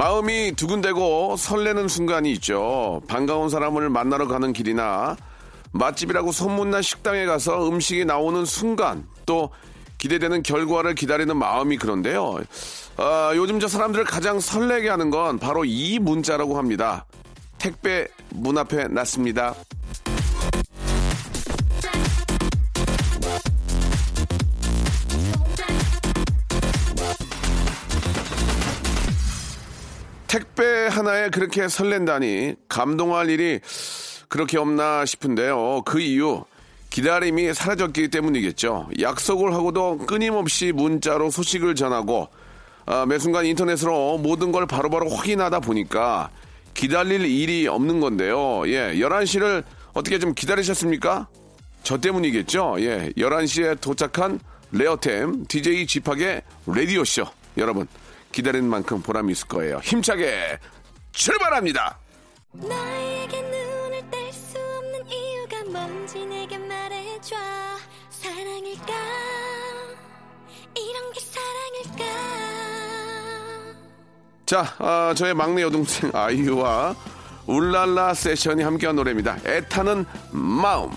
마음이 0.00 0.52
두근대고 0.52 1.36
설레는 1.36 1.86
순간이 1.86 2.32
있죠 2.32 3.02
반가운 3.06 3.50
사람을 3.50 3.90
만나러 3.90 4.28
가는 4.28 4.54
길이나 4.54 5.14
맛집이라고 5.72 6.32
소문난 6.32 6.80
식당에 6.80 7.26
가서 7.26 7.68
음식이 7.68 8.06
나오는 8.06 8.46
순간 8.46 9.06
또 9.26 9.50
기대되는 9.98 10.42
결과를 10.42 10.94
기다리는 10.94 11.36
마음이 11.36 11.76
그런데요. 11.76 12.38
아, 12.96 13.32
요즘 13.36 13.60
저 13.60 13.68
사람들을 13.68 14.06
가장 14.06 14.40
설레게 14.40 14.88
하는 14.88 15.10
건 15.10 15.38
바로 15.38 15.66
이 15.66 15.98
문자라고 15.98 16.56
합니다. 16.56 17.04
택배 17.58 18.08
문 18.30 18.56
앞에 18.56 18.88
놨습니다. 18.88 19.54
택배 30.30 30.86
하나에 30.86 31.28
그렇게 31.28 31.66
설렌다니 31.66 32.54
감동할 32.68 33.30
일이 33.30 33.58
그렇게 34.28 34.58
없나 34.58 35.04
싶은데요. 35.04 35.82
그 35.84 35.98
이유 35.98 36.44
기다림이 36.90 37.52
사라졌기 37.52 38.10
때문이겠죠. 38.10 38.90
약속을 39.00 39.52
하고도 39.52 39.98
끊임없이 40.06 40.70
문자로 40.70 41.30
소식을 41.30 41.74
전하고 41.74 42.28
아, 42.86 43.06
매 43.06 43.18
순간 43.18 43.44
인터넷으로 43.44 44.18
모든 44.18 44.52
걸 44.52 44.68
바로바로 44.68 45.08
확인하다 45.08 45.58
보니까 45.58 46.30
기다릴 46.74 47.24
일이 47.24 47.66
없는 47.66 47.98
건데요. 47.98 48.62
예, 48.68 48.94
11시를 48.94 49.64
어떻게 49.94 50.20
좀 50.20 50.32
기다리셨습니까? 50.32 51.26
저 51.82 51.98
때문이겠죠. 51.98 52.76
예, 52.78 53.10
11시에 53.16 53.80
도착한 53.80 54.38
레어템 54.70 55.44
DJ 55.48 55.88
지팍의 55.88 56.42
라디오쇼. 56.66 57.24
여러분, 57.58 57.88
기다리는 58.32 58.68
만큼 58.68 59.02
보람이 59.02 59.32
있을 59.32 59.48
거예요. 59.48 59.78
힘차게 59.78 60.58
출발합니다. 61.12 61.98
너에게 62.52 63.40
눈을 63.42 64.10
뗄수 64.10 64.58
없는 64.58 65.06
이유가 65.08 65.64
뭔지 65.70 66.24
내게 66.26 66.58
말해줘 66.58 67.36
사랑일까 68.10 68.92
이런 70.76 71.12
게 71.12 71.20
사랑일까 71.20 72.04
자, 74.46 74.74
아, 74.78 75.14
저의 75.16 75.34
막내 75.34 75.62
여동생 75.62 76.10
아이유와 76.12 76.96
울랄라 77.46 78.14
세션이 78.14 78.62
함께한 78.62 78.96
노래입니다. 78.96 79.38
애타는 79.46 80.04
마음. 80.32 80.90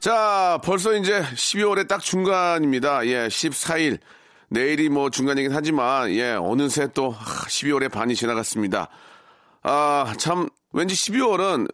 자, 0.00 0.58
벌써 0.64 0.94
이제 0.94 1.20
12월의 1.20 1.86
딱 1.86 2.00
중간입니다. 2.00 3.06
예, 3.06 3.28
14일. 3.28 3.98
내일이 4.48 4.88
뭐 4.88 5.10
중간이긴 5.10 5.52
하지만, 5.52 6.10
예, 6.12 6.32
어느새 6.32 6.88
또 6.94 7.14
12월의 7.14 7.90
반이 7.90 8.14
지나갔습니다. 8.14 8.88
아, 9.62 10.14
참, 10.16 10.48
왠지 10.72 10.94
12월은 10.94 11.68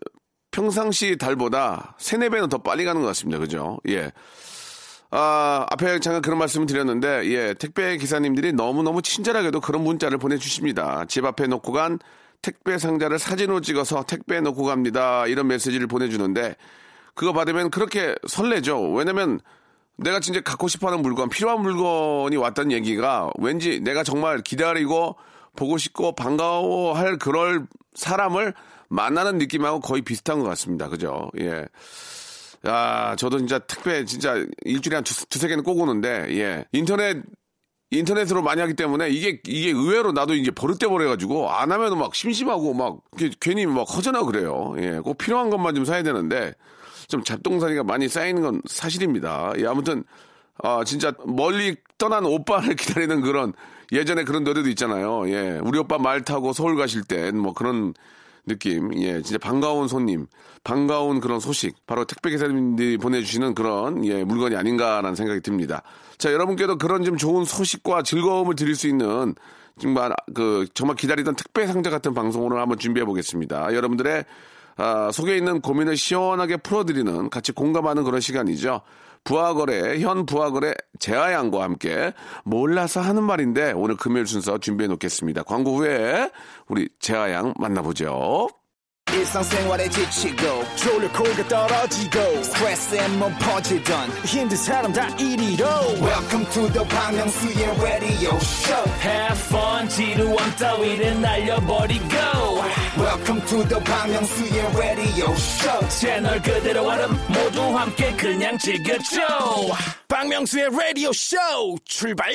평상시 0.50 1.16
달보다 1.18 1.94
3, 1.98 2.18
4배는 2.18 2.50
더 2.50 2.58
빨리 2.58 2.84
가는 2.84 3.00
것 3.00 3.06
같습니다. 3.06 3.38
그죠? 3.38 3.78
예. 3.88 4.10
아, 5.12 5.64
앞에 5.70 6.00
잠깐 6.00 6.20
그런 6.20 6.38
말씀을 6.38 6.66
드렸는데, 6.66 7.30
예, 7.30 7.54
택배 7.54 7.96
기사님들이 7.96 8.52
너무너무 8.54 9.02
친절하게도 9.02 9.60
그런 9.60 9.84
문자를 9.84 10.18
보내주십니다. 10.18 11.04
집 11.06 11.24
앞에 11.24 11.46
놓고 11.46 11.70
간 11.70 12.00
택배 12.42 12.76
상자를 12.76 13.20
사진으로 13.20 13.60
찍어서 13.60 14.02
택배에 14.02 14.40
놓고 14.40 14.64
갑니다. 14.64 15.28
이런 15.28 15.46
메시지를 15.46 15.86
보내주는데, 15.86 16.56
그거 17.16 17.32
받으면 17.32 17.70
그렇게 17.70 18.14
설레죠. 18.28 18.92
왜냐면 18.92 19.40
내가 19.96 20.20
진짜 20.20 20.40
갖고 20.42 20.68
싶어 20.68 20.88
하는 20.88 21.00
물건, 21.00 21.28
필요한 21.30 21.62
물건이 21.62 22.36
왔다는 22.36 22.70
얘기가 22.70 23.30
왠지 23.38 23.80
내가 23.80 24.04
정말 24.04 24.42
기다리고 24.42 25.16
보고 25.56 25.78
싶고 25.78 26.14
반가워할 26.14 27.16
그럴 27.16 27.66
사람을 27.94 28.54
만나는 28.88 29.38
느낌하고 29.38 29.80
거의 29.80 30.02
비슷한 30.02 30.38
것 30.38 30.44
같습니다. 30.50 30.88
그죠? 30.88 31.30
예. 31.40 31.64
야, 32.66 33.16
저도 33.16 33.38
진짜 33.38 33.58
택배 33.60 34.04
진짜 34.04 34.34
일주일에 34.64 34.96
한 34.96 35.04
두, 35.04 35.26
두세 35.26 35.48
개는 35.48 35.64
꼭 35.64 35.80
오는데, 35.80 36.26
예. 36.36 36.64
인터넷, 36.72 37.22
인터넷으로 37.90 38.42
많이 38.42 38.60
하기 38.60 38.74
때문에 38.74 39.08
이게, 39.08 39.40
이게 39.46 39.70
의외로 39.70 40.12
나도 40.12 40.34
이제 40.34 40.50
버릇돼 40.50 40.86
버려가지고 40.86 41.50
안 41.50 41.72
하면 41.72 41.98
막 41.98 42.14
심심하고 42.14 42.74
막 42.74 42.98
괜히 43.40 43.64
막 43.64 43.82
허전하고 43.82 44.26
그래요. 44.26 44.74
예. 44.78 44.98
꼭 44.98 45.16
필요한 45.16 45.48
것만 45.48 45.74
좀 45.74 45.86
사야 45.86 46.02
되는데 46.02 46.52
좀 47.08 47.22
잡동사니가 47.22 47.84
많이 47.84 48.08
쌓이는 48.08 48.42
건 48.42 48.62
사실입니다. 48.66 49.52
예, 49.58 49.66
아무튼, 49.66 50.04
아, 50.62 50.82
진짜 50.84 51.12
멀리 51.26 51.76
떠난 51.98 52.24
오빠를 52.24 52.74
기다리는 52.76 53.20
그런 53.20 53.52
예전에 53.92 54.24
그런 54.24 54.44
노래도 54.44 54.68
있잖아요. 54.70 55.28
예. 55.28 55.60
우리 55.62 55.78
오빠 55.78 55.98
말 55.98 56.22
타고 56.22 56.52
서울 56.52 56.76
가실 56.76 57.04
땐 57.04 57.36
뭐 57.38 57.52
그런 57.52 57.94
느낌. 58.46 58.92
예. 59.00 59.22
진짜 59.22 59.38
반가운 59.38 59.88
손님, 59.88 60.26
반가운 60.64 61.20
그런 61.20 61.40
소식. 61.40 61.74
바로 61.86 62.04
택배 62.04 62.30
기사님들이 62.30 62.96
보내주시는 62.98 63.54
그런 63.54 64.04
예, 64.04 64.24
물건이 64.24 64.56
아닌가라는 64.56 65.14
생각이 65.14 65.40
듭니다. 65.40 65.82
자, 66.18 66.32
여러분께도 66.32 66.78
그런 66.78 67.04
좀 67.04 67.16
좋은 67.16 67.44
소식과 67.44 68.02
즐거움을 68.02 68.56
드릴 68.56 68.74
수 68.74 68.88
있는 68.88 69.34
정말 69.78 70.12
그 70.34 70.66
정말 70.74 70.96
기다리던 70.96 71.36
택배 71.36 71.66
상자 71.66 71.90
같은 71.90 72.14
방송으로 72.14 72.58
한번 72.58 72.78
준비해 72.78 73.04
보겠습니다. 73.04 73.74
여러분들의 73.74 74.24
아, 74.76 75.10
속에 75.12 75.36
있는 75.36 75.60
고민을 75.60 75.96
시원하게 75.96 76.58
풀어드리는 76.58 77.30
같이 77.30 77.52
공감하는 77.52 78.04
그런 78.04 78.20
시간이죠. 78.20 78.82
부하거래, 79.24 80.00
현 80.00 80.24
부하거래 80.24 80.74
재하양과 81.00 81.62
함께 81.62 82.12
몰라서 82.44 83.00
하는 83.00 83.24
말인데 83.24 83.72
오늘 83.72 83.96
금요일 83.96 84.26
순서 84.26 84.58
준비해 84.58 84.86
놓겠습니다. 84.88 85.42
광고 85.42 85.76
후에 85.78 86.30
우리 86.68 86.88
재하양 87.00 87.52
만나보죠. 87.58 88.48
일상생활에 89.12 89.88
지치고, 89.88 90.64
졸려 90.74 91.10
코가 91.12 91.48
떨어지고, 91.48 92.42
스트레스에 92.42 93.08
몸 93.16 93.32
퍼지던, 93.38 94.10
힘든 94.24 94.56
사람 94.56 94.92
다 94.92 95.06
이리로. 95.16 95.64
welcome 96.02 96.44
to 96.50 96.68
the 96.72 96.84
Bang 96.88 97.14
Myung-soo's 97.16 97.82
radio 97.82 98.36
show 98.36 98.90
Have 99.00 99.38
fun 99.46 99.88
지루함 99.88 100.56
따위를 100.58 101.20
날려버리고 101.20 102.04
welcome 102.96 103.40
to 103.42 103.62
the 103.68 103.80
Bang 103.84 104.10
Myung-soo's 104.10 104.78
radio 104.78 105.32
show 105.34 105.88
채널 105.88 106.40
그대로 106.40 106.86
얼음 106.86 107.10
모두 107.28 107.60
함께 107.76 108.12
그냥 108.16 108.56
즐겨줘 108.58 109.20
박명수의 110.08 110.70
라디오 110.70 111.12
쇼 111.12 111.36
출발 111.84 112.32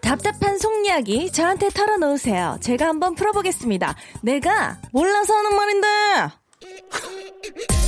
답답한 0.00 0.58
속 0.58 0.84
이야기 0.84 1.30
저한테 1.30 1.68
털어놓으세요. 1.68 2.58
제가 2.60 2.88
한번 2.88 3.14
풀어보겠습니다. 3.14 3.94
내가 4.22 4.80
몰라서 4.92 5.34
하는 5.34 5.54
말인데. 5.54 5.88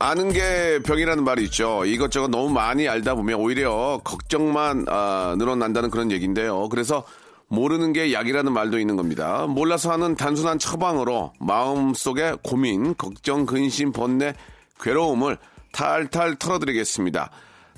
아는 0.00 0.32
게 0.32 0.80
병이라는 0.84 1.24
말이 1.24 1.44
있죠. 1.44 1.84
이것저것 1.84 2.28
너무 2.28 2.50
많이 2.50 2.88
알다 2.88 3.16
보면 3.16 3.40
오히려 3.40 4.00
걱정만 4.04 4.86
아, 4.88 5.34
늘어난다는 5.38 5.90
그런 5.90 6.12
얘기인데요. 6.12 6.68
그래서 6.68 7.04
모르는 7.48 7.92
게 7.92 8.12
약이라는 8.12 8.52
말도 8.52 8.78
있는 8.78 8.96
겁니다. 8.96 9.46
몰라서 9.48 9.90
하는 9.90 10.14
단순한 10.14 10.58
처방으로 10.58 11.32
마음속에 11.40 12.34
고민, 12.44 12.94
걱정, 12.96 13.46
근심, 13.46 13.90
번뇌, 13.90 14.34
괴로움을 14.80 15.38
탈탈 15.72 16.36
털어드리겠습니다. 16.36 17.30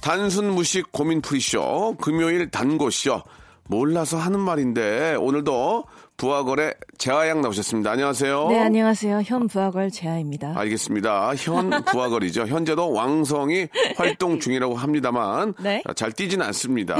단순 0.02 0.50
무식 0.50 0.92
고민 0.92 1.20
프리쇼 1.22 1.96
금요일 2.00 2.50
단고쇼 2.50 3.22
몰라서 3.68 4.18
하는 4.18 4.40
말인데 4.40 5.14
오늘도 5.14 5.84
부하걸의 6.20 6.74
재하양 6.98 7.40
나오셨습니다. 7.40 7.92
안녕하세요. 7.92 8.48
네, 8.50 8.58
안녕하세요. 8.60 9.22
현 9.24 9.48
부하걸 9.48 9.90
재하입니다. 9.90 10.52
알겠습니다. 10.54 11.34
현 11.36 11.70
부하걸이죠. 11.90 12.46
현재도 12.46 12.92
왕성이 12.92 13.68
활동 13.96 14.38
중이라고 14.38 14.76
합니다만 14.76 15.54
네. 15.62 15.82
잘 15.96 16.12
뛰지는 16.12 16.44
않습니다. 16.48 16.94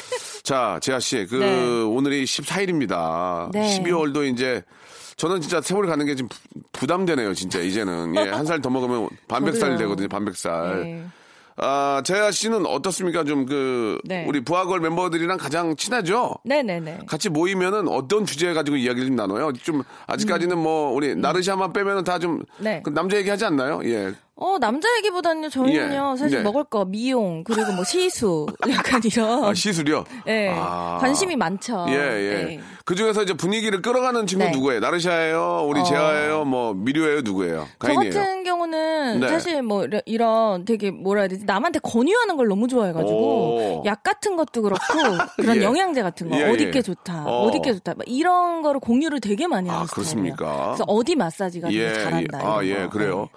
자, 0.44 0.78
재하 0.82 1.00
씨, 1.00 1.24
그 1.24 1.36
네. 1.36 1.64
오늘이 1.84 2.24
14일입니다. 2.24 3.50
네. 3.52 3.80
12월도 3.82 4.30
이제 4.30 4.62
저는 5.16 5.40
진짜 5.40 5.62
세월 5.62 5.86
가는 5.86 6.04
게좀 6.04 6.28
부담되네요, 6.72 7.32
진짜 7.32 7.60
이제는. 7.60 8.14
예, 8.16 8.28
한 8.28 8.44
살 8.44 8.60
더 8.60 8.68
먹으면 8.68 9.08
반백살 9.26 9.70
저도요. 9.70 9.78
되거든요, 9.78 10.08
반백살. 10.08 11.08
네. 11.58 11.66
아, 11.66 12.02
재하 12.04 12.30
씨는 12.30 12.66
어떻습니까? 12.66 13.24
좀 13.24 13.46
그 13.46 13.98
네. 14.04 14.24
우리 14.26 14.40
부하걸 14.42 14.80
멤버들이랑 14.80 15.38
가장 15.38 15.76
친하죠? 15.76 16.34
네네네. 16.44 17.00
같이 17.06 17.28
모이면은 17.28 17.88
어떤 17.88 18.26
주제 18.26 18.52
가지고 18.52 18.76
이야기를 18.76 19.08
좀 19.08 19.16
나눠요? 19.16 19.52
좀 19.52 19.82
아직까지는 20.06 20.58
뭐 20.58 20.92
우리 20.92 21.14
나르샤만 21.14 21.72
빼면은 21.72 22.04
다좀 22.04 22.32
음. 22.40 22.44
네. 22.58 22.82
남자 22.92 23.16
얘기 23.16 23.30
하지 23.30 23.44
않나요? 23.44 23.80
예. 23.84 24.12
어, 24.38 24.58
남자 24.58 24.86
얘기보다는요, 24.98 25.48
저희는요, 25.48 26.12
예. 26.14 26.18
사실 26.18 26.38
네. 26.38 26.44
먹을 26.44 26.64
거, 26.64 26.84
미용, 26.84 27.42
그리고 27.42 27.72
뭐 27.72 27.84
시수, 27.84 28.46
약간 28.68 29.00
이런. 29.02 29.44
아, 29.44 29.54
시술이요? 29.54 30.04
예. 30.26 30.50
아. 30.54 30.98
관심이 31.00 31.36
많죠. 31.36 31.86
예, 31.88 31.94
예. 31.94 32.52
예. 32.52 32.60
그 32.86 32.94
중에서 32.94 33.24
이제 33.24 33.34
분위기를 33.34 33.82
끌어가는 33.82 34.28
친구 34.28 34.44
네. 34.44 34.52
누구예요? 34.52 34.78
나르샤예요? 34.78 35.66
우리 35.68 35.80
어. 35.80 35.82
재하예요? 35.82 36.44
뭐 36.44 36.72
미료예요? 36.72 37.22
누구예요? 37.22 37.66
저 37.80 37.86
가인이에요? 37.88 38.12
같은 38.14 38.44
경우는 38.44 39.18
네. 39.20 39.28
사실 39.28 39.60
뭐 39.60 39.84
이런- 40.06 40.64
되게 40.64 40.92
뭐라 40.92 41.22
해야 41.22 41.28
되지 41.28 41.44
남한테 41.46 41.80
권유하는 41.82 42.36
걸 42.36 42.46
너무 42.46 42.68
좋아해가지고 42.68 43.10
오. 43.12 43.82
약 43.86 44.04
같은 44.04 44.36
것도 44.36 44.62
그렇고 44.62 44.84
그런 45.36 45.56
예. 45.58 45.62
영양제 45.64 46.00
같은 46.02 46.30
거 46.30 46.38
예, 46.38 46.44
어디 46.48 46.66
예. 46.66 46.70
게 46.70 46.80
좋다 46.80 47.24
어. 47.26 47.42
어디 47.42 47.58
게 47.60 47.72
좋다 47.74 47.94
막 47.96 48.04
이런 48.06 48.62
거를 48.62 48.78
공유를 48.78 49.20
되게 49.20 49.48
많이 49.48 49.68
하는 49.68 49.82
아, 49.82 49.86
스타일이에요. 49.86 50.24
그렇습니까? 50.36 50.64
그래서 50.66 50.84
어디 50.86 51.16
마사지가 51.16 51.68
되게 51.68 51.92
잘한다. 51.92 52.38
아, 52.40 52.62
이런 52.62 52.66
예, 52.68 52.74
거. 52.74 52.80
네. 52.82 52.88
그래요. 52.88 53.28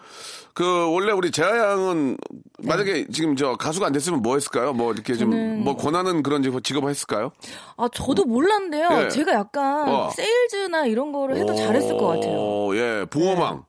그 0.54 0.92
원래 0.94 1.13
우리 1.13 1.31
재하 1.31 1.57
양은 1.57 2.18
만약에 2.63 3.06
지금 3.13 3.38
저 3.38 3.56
가수가 3.56 3.86
안 3.86 3.94
됐으면 3.94 4.22
뭐 4.22 4.34
했을까요? 4.36 4.74
뭐 4.74 4.92
이렇게 4.94 5.13
좀 5.16 5.50
뭐 5.63 5.75
권하는 5.75 6.22
그런 6.24 6.42
직업 6.44 6.63
직업 6.63 6.88
했을까요? 6.90 7.31
아 7.78 7.88
저도 7.94 8.24
몰랐는데요. 8.25 9.04
예. 9.06 9.07
제가 9.10 9.39
약간 9.40 9.90
어. 9.90 10.10
세일즈나 10.12 10.86
이런 10.86 11.12
거를 11.12 11.38
해도 11.38 11.54
잘했을 11.56 11.98
것 11.98 12.08
같아요. 12.08 12.32
네. 12.32 12.38
오, 12.38 12.76
예, 12.76 13.06
보험왕, 13.10 13.66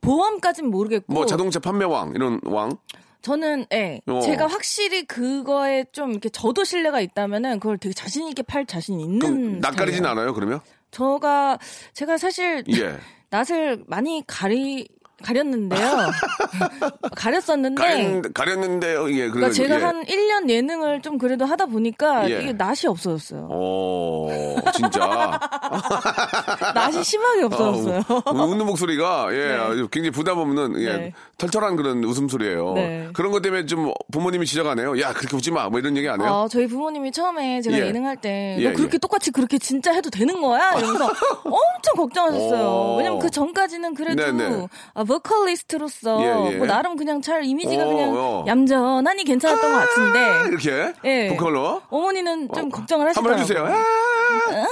보험까진 0.00 0.70
모르겠고 0.70 1.12
뭐 1.12 1.26
자동차 1.26 1.58
판매왕 1.58 2.12
이런 2.14 2.40
왕. 2.44 2.76
저는 3.22 3.66
예 3.74 4.00
어. 4.06 4.20
제가 4.20 4.46
확실히 4.46 5.04
그거에 5.04 5.84
좀 5.92 6.12
이렇게 6.12 6.30
저도 6.30 6.64
신뢰가 6.64 7.00
있다면은 7.02 7.60
그걸 7.60 7.76
되게 7.76 7.92
자신 7.92 8.26
있게 8.28 8.42
팔 8.42 8.64
자신 8.64 8.98
있는 8.98 9.60
낯가리진. 9.60 10.06
않아요? 10.06 10.32
그러면? 10.32 10.60
저가 10.90 11.58
제가 11.92 12.16
사실 12.16 12.64
예. 12.70 12.96
낯을 13.30 13.84
많이 13.86 14.24
가리 14.26 14.88
가렸는데요. 15.22 15.80
가렸었는데 17.14 17.80
가렸, 17.82 18.22
가렸는데요, 18.34 19.08
이게 19.08 19.28
그러니까 19.30 19.34
그래가지고, 19.50 19.68
제가 19.68 19.80
예. 19.80 19.84
한 19.84 20.04
1년 20.04 20.48
예능을 20.50 21.02
좀 21.02 21.18
그래도 21.18 21.44
하다 21.44 21.66
보니까 21.66 22.28
예. 22.30 22.42
이게 22.42 22.52
낯이 22.52 22.86
없어졌어요. 22.88 23.42
오, 23.50 24.28
진짜. 24.74 25.38
낯이 26.74 27.02
심하게 27.04 27.42
없어졌어요. 27.44 28.02
아, 28.24 28.30
우- 28.30 28.50
웃는 28.50 28.66
목소리가 28.66 29.28
예 29.32 29.36
네. 29.56 29.86
굉장히 29.90 30.10
부담 30.10 30.38
없는 30.38 30.80
예 30.80 30.92
네. 30.96 31.12
털털한 31.38 31.76
그런 31.76 32.02
웃음소리예요. 32.04 32.72
네. 32.74 33.08
그런 33.12 33.30
것 33.32 33.42
때문에 33.42 33.66
좀 33.66 33.92
부모님이 34.12 34.46
지적하네요. 34.46 35.00
야 35.00 35.12
그렇게 35.12 35.36
웃지 35.36 35.50
마. 35.50 35.68
뭐 35.68 35.78
이런 35.78 35.96
얘기 35.96 36.08
안 36.08 36.20
해요? 36.20 36.30
어, 36.30 36.48
저희 36.48 36.66
부모님이 36.66 37.12
처음에 37.12 37.60
제가 37.62 37.78
예. 37.78 37.86
예능할 37.86 38.16
때, 38.16 38.56
너 38.58 38.64
예, 38.64 38.72
그렇게 38.72 38.94
예. 38.94 38.98
똑같이 38.98 39.30
그렇게 39.30 39.58
진짜 39.58 39.92
해도 39.92 40.10
되는 40.10 40.40
거야? 40.40 40.72
이러면서 40.76 41.04
엄청 41.44 41.94
걱정하셨어요. 41.96 42.66
오. 42.68 42.96
왜냐면 42.98 43.18
그 43.18 43.30
전까지는 43.30 43.94
그래도, 43.94 44.22
네네. 44.22 44.66
아, 44.94 45.04
보컬리스트로서, 45.10 46.20
예, 46.22 46.52
예. 46.52 46.56
뭐 46.56 46.66
나름 46.66 46.96
그냥 46.96 47.20
잘 47.20 47.44
이미지가 47.44 47.84
오, 47.84 47.88
그냥 47.88 48.10
오. 48.12 48.44
얌전하니 48.46 49.24
괜찮았던 49.24 49.72
것 49.72 49.78
같은데, 49.78 50.48
이렇게 50.48 50.92
예. 51.04 51.28
보컬로 51.30 51.82
어머니는 51.90 52.48
좀 52.54 52.66
어, 52.66 52.68
걱정을 52.68 53.08
한번 53.14 53.38
하시더라고요. 53.38 53.72
해주세요. 53.74 54.66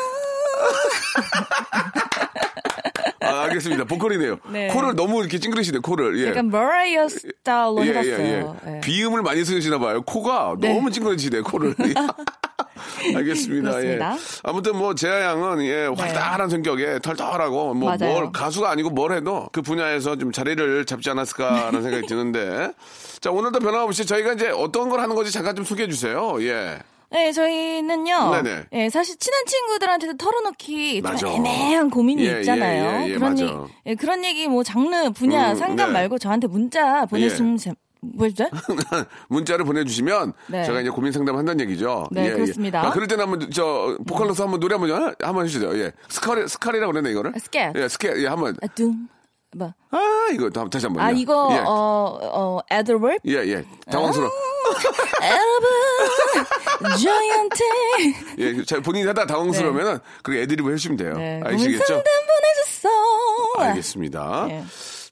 아, 3.20 3.28
아, 3.28 3.42
알겠습니다. 3.42 3.84
보컬이네요. 3.84 4.38
네. 4.50 4.68
코를 4.68 4.94
너무 4.94 5.20
이렇게 5.20 5.38
찡그리시네 5.38 5.80
코를. 5.80 6.18
예. 6.20 6.28
약간 6.28 6.50
머라이어 6.50 7.08
스타일로 7.08 7.84
예, 7.84 7.90
해봤어요. 7.90 8.18
예, 8.18 8.70
예. 8.70 8.76
예. 8.76 8.80
비음을 8.80 9.22
많이 9.22 9.44
쓰시나 9.44 9.78
봐요. 9.78 10.02
코가 10.02 10.56
네. 10.60 10.72
너무 10.72 10.90
찡그러지네, 10.90 11.40
코를. 11.40 11.74
알겠습니다. 13.16 13.70
그렇습니다. 13.70 14.14
예. 14.14 14.18
아무튼 14.42 14.76
뭐 14.76 14.94
재하 14.94 15.20
양은 15.22 15.64
예, 15.64 15.86
활달한 15.96 16.48
성격에 16.48 16.98
털털하고 17.00 17.74
뭐. 17.74 17.96
뭘 17.98 18.32
가수가 18.32 18.70
아니고 18.70 18.90
뭘 18.90 19.12
해도 19.12 19.48
그 19.52 19.62
분야에서 19.62 20.16
좀 20.16 20.32
자리를 20.32 20.84
잡지 20.86 21.10
않았을까라는 21.10 21.82
생각이 21.82 22.06
드는데 22.06 22.72
자 23.20 23.30
오늘도 23.30 23.58
변함없이 23.60 24.06
저희가 24.06 24.34
이제 24.34 24.48
어떤 24.48 24.88
걸 24.88 25.00
하는 25.00 25.14
건지 25.14 25.32
잠깐 25.32 25.56
좀 25.56 25.64
소개해 25.64 25.88
주세요. 25.88 26.36
예. 26.42 26.78
네, 27.10 27.32
저희는요. 27.32 28.30
네네. 28.42 28.64
예, 28.74 28.90
사실 28.90 29.16
친한 29.18 29.46
친구들한테도 29.46 30.18
털어놓기 30.18 31.00
맞아. 31.00 31.16
좀 31.16 31.30
애매한 31.30 31.88
고민이 31.88 32.26
예, 32.26 32.40
있잖아요. 32.40 33.02
예, 33.02 33.06
예, 33.06 33.10
예, 33.10 33.14
그런. 33.14 33.38
얘기, 33.38 33.52
예, 33.86 33.94
그런 33.94 34.24
얘기 34.26 34.46
뭐 34.46 34.62
장르 34.62 35.08
분야 35.10 35.52
음, 35.52 35.56
상관 35.56 35.88
네. 35.88 35.92
말고 35.94 36.18
저한테 36.18 36.48
문자 36.48 37.06
보내주시면 37.06 37.56
제- 38.00 38.08
뭐죠? 38.16 38.44
문자를 39.28 39.64
보내주시면 39.64 40.32
네. 40.48 40.64
제가 40.64 40.80
이제 40.80 40.90
고민 40.90 41.12
상담 41.12 41.36
한다는 41.36 41.60
얘기죠. 41.64 42.06
네, 42.10 42.30
그렇습니다. 42.32 42.86
아, 42.86 42.90
그럴 42.92 43.08
때는 43.08 43.24
한번 43.24 43.50
저 43.50 43.96
보컬로서 44.06 44.44
한번 44.44 44.60
노래 44.60 44.74
한번 44.76 44.90
어? 44.90 45.12
한번 45.20 45.44
해주세요. 45.46 45.76
예. 45.78 45.92
스카리 46.08 46.46
스카리라고 46.48 46.92
그랬네 46.92 47.10
이거를. 47.10 47.32
아, 47.34 47.38
스케. 47.38 47.72
예, 47.74 47.88
스케. 47.88 48.12
예, 48.16 48.26
한번. 48.26 48.56
아, 48.62 48.66
둥. 48.74 49.08
뭐. 49.56 49.72
아 49.90 50.28
이거 50.32 50.50
다시 50.50 50.84
한번. 50.86 51.02
아, 51.02 51.10
이거, 51.10 51.48
예. 51.52 51.58
어, 51.66 52.18
어, 52.20 52.60
애들웹? 52.70 53.20
예, 53.26 53.32
예. 53.36 53.64
당황스러워. 53.90 54.30
여러분, 55.22 56.98
저희한테. 56.98 57.64
예, 58.38 58.64
자, 58.64 58.80
본인이 58.80 59.06
하다 59.06 59.26
당황스러우면은 59.26 59.98
그 60.22 60.36
애드립을 60.36 60.72
해주시면 60.74 60.96
돼요. 60.98 61.14
네, 61.16 61.40
고민 61.42 61.54
아시겠죠? 61.56 61.84
상담 61.84 62.04
보내줬어. 62.26 63.68
알겠습니다. 63.70 64.46
예. 64.50 64.64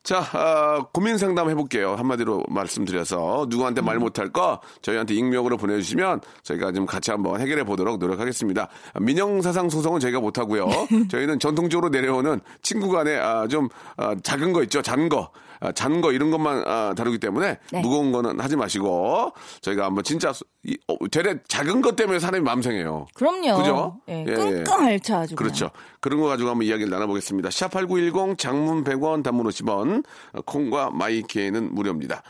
자, 0.06 0.24
아, 0.34 0.86
고민 0.92 1.18
상담 1.18 1.50
해볼게요. 1.50 1.96
한마디로 1.96 2.44
말씀드려서 2.48 3.46
누구한테 3.48 3.80
말 3.80 3.98
못할 3.98 4.30
거 4.30 4.60
저희한테 4.80 5.14
익명으로 5.14 5.56
보내주시면 5.56 6.20
저희가 6.44 6.70
좀 6.70 6.86
같이 6.86 7.10
한번 7.10 7.40
해결해 7.40 7.64
보도록 7.64 7.98
노력하겠습니다. 7.98 8.68
민영사상 9.00 9.68
소송은 9.68 9.98
저희가 9.98 10.20
못하고요. 10.20 10.68
저희는 11.10 11.40
전통적으로 11.40 11.88
내려오는 11.88 12.40
친구 12.62 12.88
간에 12.88 13.16
아, 13.16 13.48
좀 13.48 13.68
아, 13.96 14.14
작은 14.22 14.52
거 14.52 14.62
있죠, 14.62 14.80
잔 14.80 15.08
거. 15.08 15.28
아, 15.60 15.72
잔거 15.72 16.12
이런 16.12 16.30
것만 16.30 16.64
아, 16.66 16.94
다루기 16.96 17.18
때문에 17.18 17.58
네. 17.72 17.80
무거운 17.80 18.12
거는 18.12 18.40
하지 18.40 18.56
마시고 18.56 19.32
저희가 19.60 19.86
한번 19.86 20.04
진짜 20.04 20.32
이- 20.64 20.76
어, 20.88 20.96
되레 21.10 21.38
작은 21.48 21.80
것 21.80 21.96
때문에 21.96 22.18
사람이 22.18 22.44
상해요. 22.62 23.06
그럼요. 23.14 23.56
그죠? 23.58 24.00
예, 24.08 24.24
예, 24.28 24.34
끙끙 24.34 24.74
앓죠, 24.84 25.16
아주. 25.16 25.36
그렇죠. 25.36 25.70
그런 26.00 26.20
거 26.20 26.26
가지고 26.26 26.50
한번 26.50 26.66
이야기를 26.66 26.90
나눠보겠습니다. 26.90 27.48
샵8910 27.50 28.38
장문 28.38 28.84
100원 28.84 29.22
단문 29.22 29.46
50원 29.46 30.04
콩과 30.44 30.90
마이키에는 30.90 31.74
무료입니다. 31.74 32.22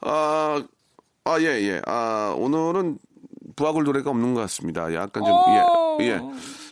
아, 0.00 0.62
아, 1.24 1.40
예, 1.40 1.44
예. 1.46 1.80
아, 1.86 2.34
오늘은 2.36 2.98
부하골 3.56 3.84
노래가 3.84 4.10
없는 4.10 4.34
것 4.34 4.40
같습니다. 4.42 4.92
약간 4.94 5.22
좀, 5.24 5.32
어. 5.32 5.98
예, 6.00 6.06
예. 6.06 6.20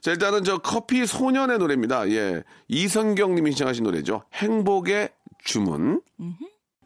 자, 0.00 0.10
일단은 0.10 0.42
저 0.42 0.58
커피 0.58 1.06
소년의 1.06 1.58
노래입니다. 1.58 2.10
예. 2.10 2.42
이성경 2.68 3.34
님이 3.36 3.52
신청하신 3.52 3.84
노래죠. 3.84 4.24
행복의 4.34 5.10
주문. 5.44 6.00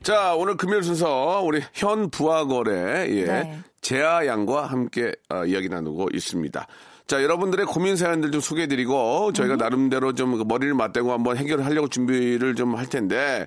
자, 0.02 0.34
오늘 0.34 0.56
금요일 0.56 0.82
순서 0.82 1.40
우리 1.44 1.62
현 1.72 2.10
부하걸의 2.10 3.16
예. 3.18 3.24
네. 3.24 3.58
재하 3.80 4.26
양과 4.26 4.66
함께 4.66 5.12
어, 5.28 5.44
이야기 5.44 5.68
나누고 5.68 6.08
있습니다. 6.12 6.66
자, 7.06 7.22
여러분들의 7.22 7.66
고민 7.66 7.96
사연들 7.96 8.32
좀 8.32 8.40
소개해드리고 8.40 9.32
저희가 9.32 9.56
나름대로 9.56 10.12
좀그 10.12 10.44
머리를 10.46 10.74
맞대고 10.74 11.12
한번 11.12 11.36
해결하려고 11.36 11.88
준비를 11.88 12.54
좀 12.56 12.74
할 12.76 12.86
텐데. 12.88 13.46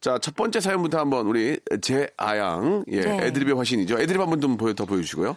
자, 0.00 0.18
첫 0.18 0.36
번째 0.36 0.60
사연부터 0.60 0.98
한번 0.98 1.26
우리 1.26 1.58
재하 1.80 2.36
양, 2.38 2.84
예, 2.88 3.00
네. 3.00 3.26
애드립의 3.26 3.54
화신이죠. 3.56 3.98
애드립 3.98 4.20
한번 4.20 4.40
좀 4.40 4.56
보여, 4.56 4.74
더 4.74 4.84
보여주시고요. 4.84 5.36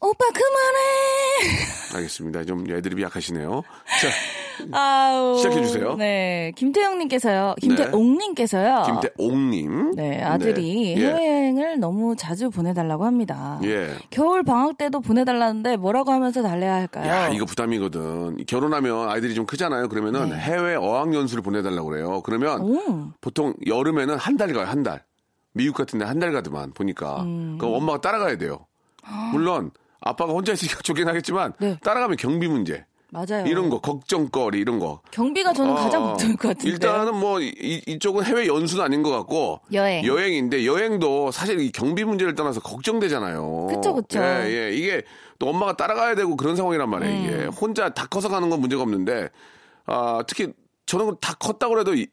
오빠 0.00 0.24
그만해. 0.26 1.15
알겠습니다. 1.94 2.44
좀 2.44 2.64
애드립이 2.70 3.02
약하시네요. 3.02 3.62
자, 4.00 4.08
아우. 4.72 5.36
시작해주세요. 5.36 5.94
네. 5.96 6.52
김태형님께서요. 6.56 7.54
김태옥님께서요. 7.60 8.84
김태옥님. 8.86 9.92
네, 9.96 10.22
아들이 10.22 10.94
네. 10.96 11.02
예. 11.02 11.06
해외여행을 11.06 11.78
너무 11.80 12.16
자주 12.16 12.50
보내달라고 12.50 13.04
합니다. 13.04 13.60
예. 13.64 13.94
겨울 14.10 14.42
방학 14.42 14.78
때도 14.78 15.00
보내달라는데 15.00 15.76
뭐라고 15.76 16.12
하면서 16.12 16.42
달래야 16.42 16.74
할까요? 16.74 17.06
야, 17.10 17.28
이거 17.28 17.44
부담이거든. 17.44 18.44
결혼하면 18.46 19.10
아이들이 19.10 19.34
좀 19.34 19.46
크잖아요. 19.46 19.88
그러면은 19.88 20.34
해외 20.36 20.74
어학연수를 20.74 21.42
보내달라고 21.42 21.88
그래요. 21.88 22.20
그러면 22.22 22.58
네. 22.72 22.78
오. 22.90 23.08
보통 23.20 23.54
여름에는 23.66 24.16
한 24.16 24.36
달 24.36 24.52
가요, 24.52 24.66
한 24.66 24.82
달. 24.82 25.02
미국 25.54 25.74
같은 25.76 25.98
데 25.98 26.04
한 26.04 26.18
달 26.18 26.32
가더만, 26.32 26.72
보니까. 26.72 27.22
음. 27.22 27.56
그럼 27.58 27.74
엄마가 27.74 28.00
따라가야 28.02 28.36
돼요. 28.36 28.66
물론, 29.32 29.70
아빠가 30.00 30.32
혼자 30.32 30.52
있으니까 30.52 30.80
좋긴 30.82 31.08
하겠지만, 31.08 31.52
네. 31.58 31.78
따라가면 31.82 32.16
경비 32.16 32.48
문제. 32.48 32.84
맞아요. 33.10 33.46
이런 33.46 33.70
거 33.70 33.80
걱정거리 33.80 34.58
이런 34.58 34.80
거. 34.80 35.00
경비가 35.12 35.52
저는 35.52 35.74
가장 35.76 36.02
어, 36.02 36.06
걱정일 36.08 36.36
것 36.36 36.48
같은데. 36.48 36.68
일단은 36.68 37.14
뭐 37.16 37.40
이, 37.40 37.80
이쪽은 37.86 38.24
해외 38.24 38.46
연수는 38.48 38.84
아닌 38.84 39.02
것 39.04 39.10
같고 39.10 39.60
여행. 39.72 40.04
여행인데 40.04 40.66
여행도 40.66 41.30
사실 41.30 41.60
이 41.60 41.70
경비 41.70 42.04
문제를 42.04 42.34
떠나서 42.34 42.60
걱정되잖아요. 42.60 43.68
그쵸, 43.70 43.94
그쵸. 43.94 44.20
예, 44.20 44.46
예. 44.50 44.74
이게 44.74 45.02
또 45.38 45.48
엄마가 45.48 45.76
따라가야 45.76 46.16
되고 46.16 46.36
그런 46.36 46.56
상황이란 46.56 46.90
말이에요. 46.90 47.14
음. 47.14 47.24
이게 47.24 47.44
혼자 47.46 47.88
다 47.90 48.06
커서 48.06 48.28
가는 48.28 48.50
건 48.50 48.60
문제가 48.60 48.82
없는데 48.82 49.28
아, 49.86 50.24
특히 50.26 50.52
저는 50.86 51.16
다 51.20 51.34
컸다고 51.34 51.78
해도 51.78 51.94
이- 51.94 52.08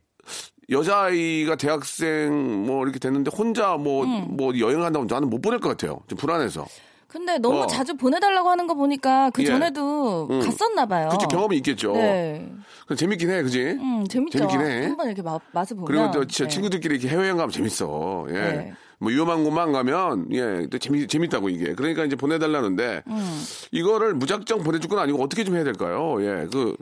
여자아이가 0.70 1.56
대학생 1.56 2.66
뭐 2.66 2.84
이렇게 2.84 3.00
됐는데 3.00 3.32
혼자 3.36 3.76
뭐, 3.78 4.06
음. 4.06 4.28
뭐 4.38 4.58
여행을 4.58 4.86
한다면 4.86 5.08
나는 5.10 5.30
못 5.30 5.42
보낼 5.42 5.60
것 5.60 5.70
같아요. 5.70 6.02
좀 6.08 6.18
불안해서. 6.18 6.66
근데 7.14 7.38
너무 7.38 7.62
어. 7.62 7.68
자주 7.68 7.96
보내달라고 7.96 8.50
하는 8.50 8.66
거 8.66 8.74
보니까 8.74 9.30
그 9.30 9.44
예. 9.44 9.46
전에도 9.46 10.28
음. 10.32 10.40
갔었나 10.40 10.88
봐요. 10.88 11.10
그치, 11.10 11.28
경험이 11.28 11.58
있겠죠. 11.58 11.94
네. 11.94 12.52
재밌긴 12.98 13.30
해, 13.30 13.44
그지? 13.44 13.62
음, 13.80 14.08
재밌죠. 14.08 14.40
재밌긴 14.40 14.62
해. 14.62 14.86
한번 14.88 15.06
이렇게 15.06 15.22
맛, 15.22 15.40
맛을 15.52 15.78
보면. 15.78 15.86
그리고 15.86 16.12
또 16.12 16.26
진짜 16.26 16.46
네. 16.46 16.50
친구들끼리 16.50 16.96
이렇게 16.96 17.10
해외여행 17.10 17.38
가면 17.38 17.52
재밌어. 17.52 18.26
예. 18.30 18.34
네. 18.34 18.74
뭐 18.98 19.12
위험한 19.12 19.44
곳만 19.44 19.72
가면 19.74 20.28
예, 20.32 20.66
또 20.72 20.80
재미 20.80 21.06
재밌다고 21.08 21.50
이게. 21.50 21.76
그러니까 21.76 22.04
이제 22.04 22.16
보내달라는데 22.16 23.04
음. 23.06 23.44
이거를 23.72 24.16
무작정 24.16 24.64
보내줄 24.64 24.90
건 24.90 24.98
아니고 24.98 25.22
어떻게 25.22 25.44
좀 25.44 25.56
해야 25.56 25.64
될까요? 25.64 26.18
예, 26.22 26.48
그, 26.52 26.76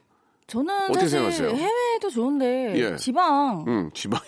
저는 0.47 0.73
어떻게 0.85 1.07
사실 1.07 1.09
생각하세요? 1.09 1.49
해외도 1.49 2.09
좋은데 2.09 2.73
예. 2.77 2.95
지방 2.95 3.65
음, 3.67 3.91
지방. 3.93 4.21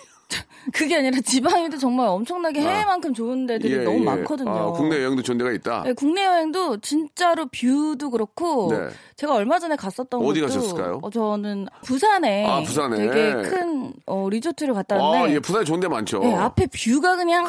그게 0.72 0.96
아니라 0.96 1.20
지방에도 1.20 1.76
정말 1.78 2.08
엄청나게 2.08 2.60
해외만큼 2.60 3.12
좋은 3.12 3.46
데들이 3.46 3.74
예, 3.74 3.78
너무 3.78 4.00
예. 4.00 4.04
많거든요. 4.04 4.50
아, 4.50 4.72
국내 4.72 5.02
여행도 5.02 5.22
좋은 5.22 5.36
데가 5.38 5.52
있다. 5.52 5.82
네, 5.82 5.92
국내 5.92 6.24
여행도 6.24 6.78
진짜로 6.80 7.46
view도 7.46 8.10
그렇고 8.10 8.68
네. 8.72 8.88
제가 9.16 9.34
얼마 9.34 9.58
전에 9.58 9.76
갔었던 9.76 10.20
어디 10.24 10.40
곳도 10.40 10.52
가셨을까요? 10.54 11.00
어, 11.02 11.10
저는 11.10 11.66
부산에, 11.84 12.46
아, 12.46 12.62
부산에. 12.62 12.96
되게 12.96 13.32
큰 13.48 13.92
어, 14.06 14.28
리조트를 14.30 14.74
갔다 14.74 14.96
아, 14.96 14.98
왔는데 15.02 15.34
예, 15.34 15.40
부산에 15.40 15.64
좋은 15.64 15.80
데 15.80 15.88
많죠. 15.88 16.20
네, 16.20 16.34
앞에 16.34 16.66
view가 16.66 17.16
그냥 17.16 17.46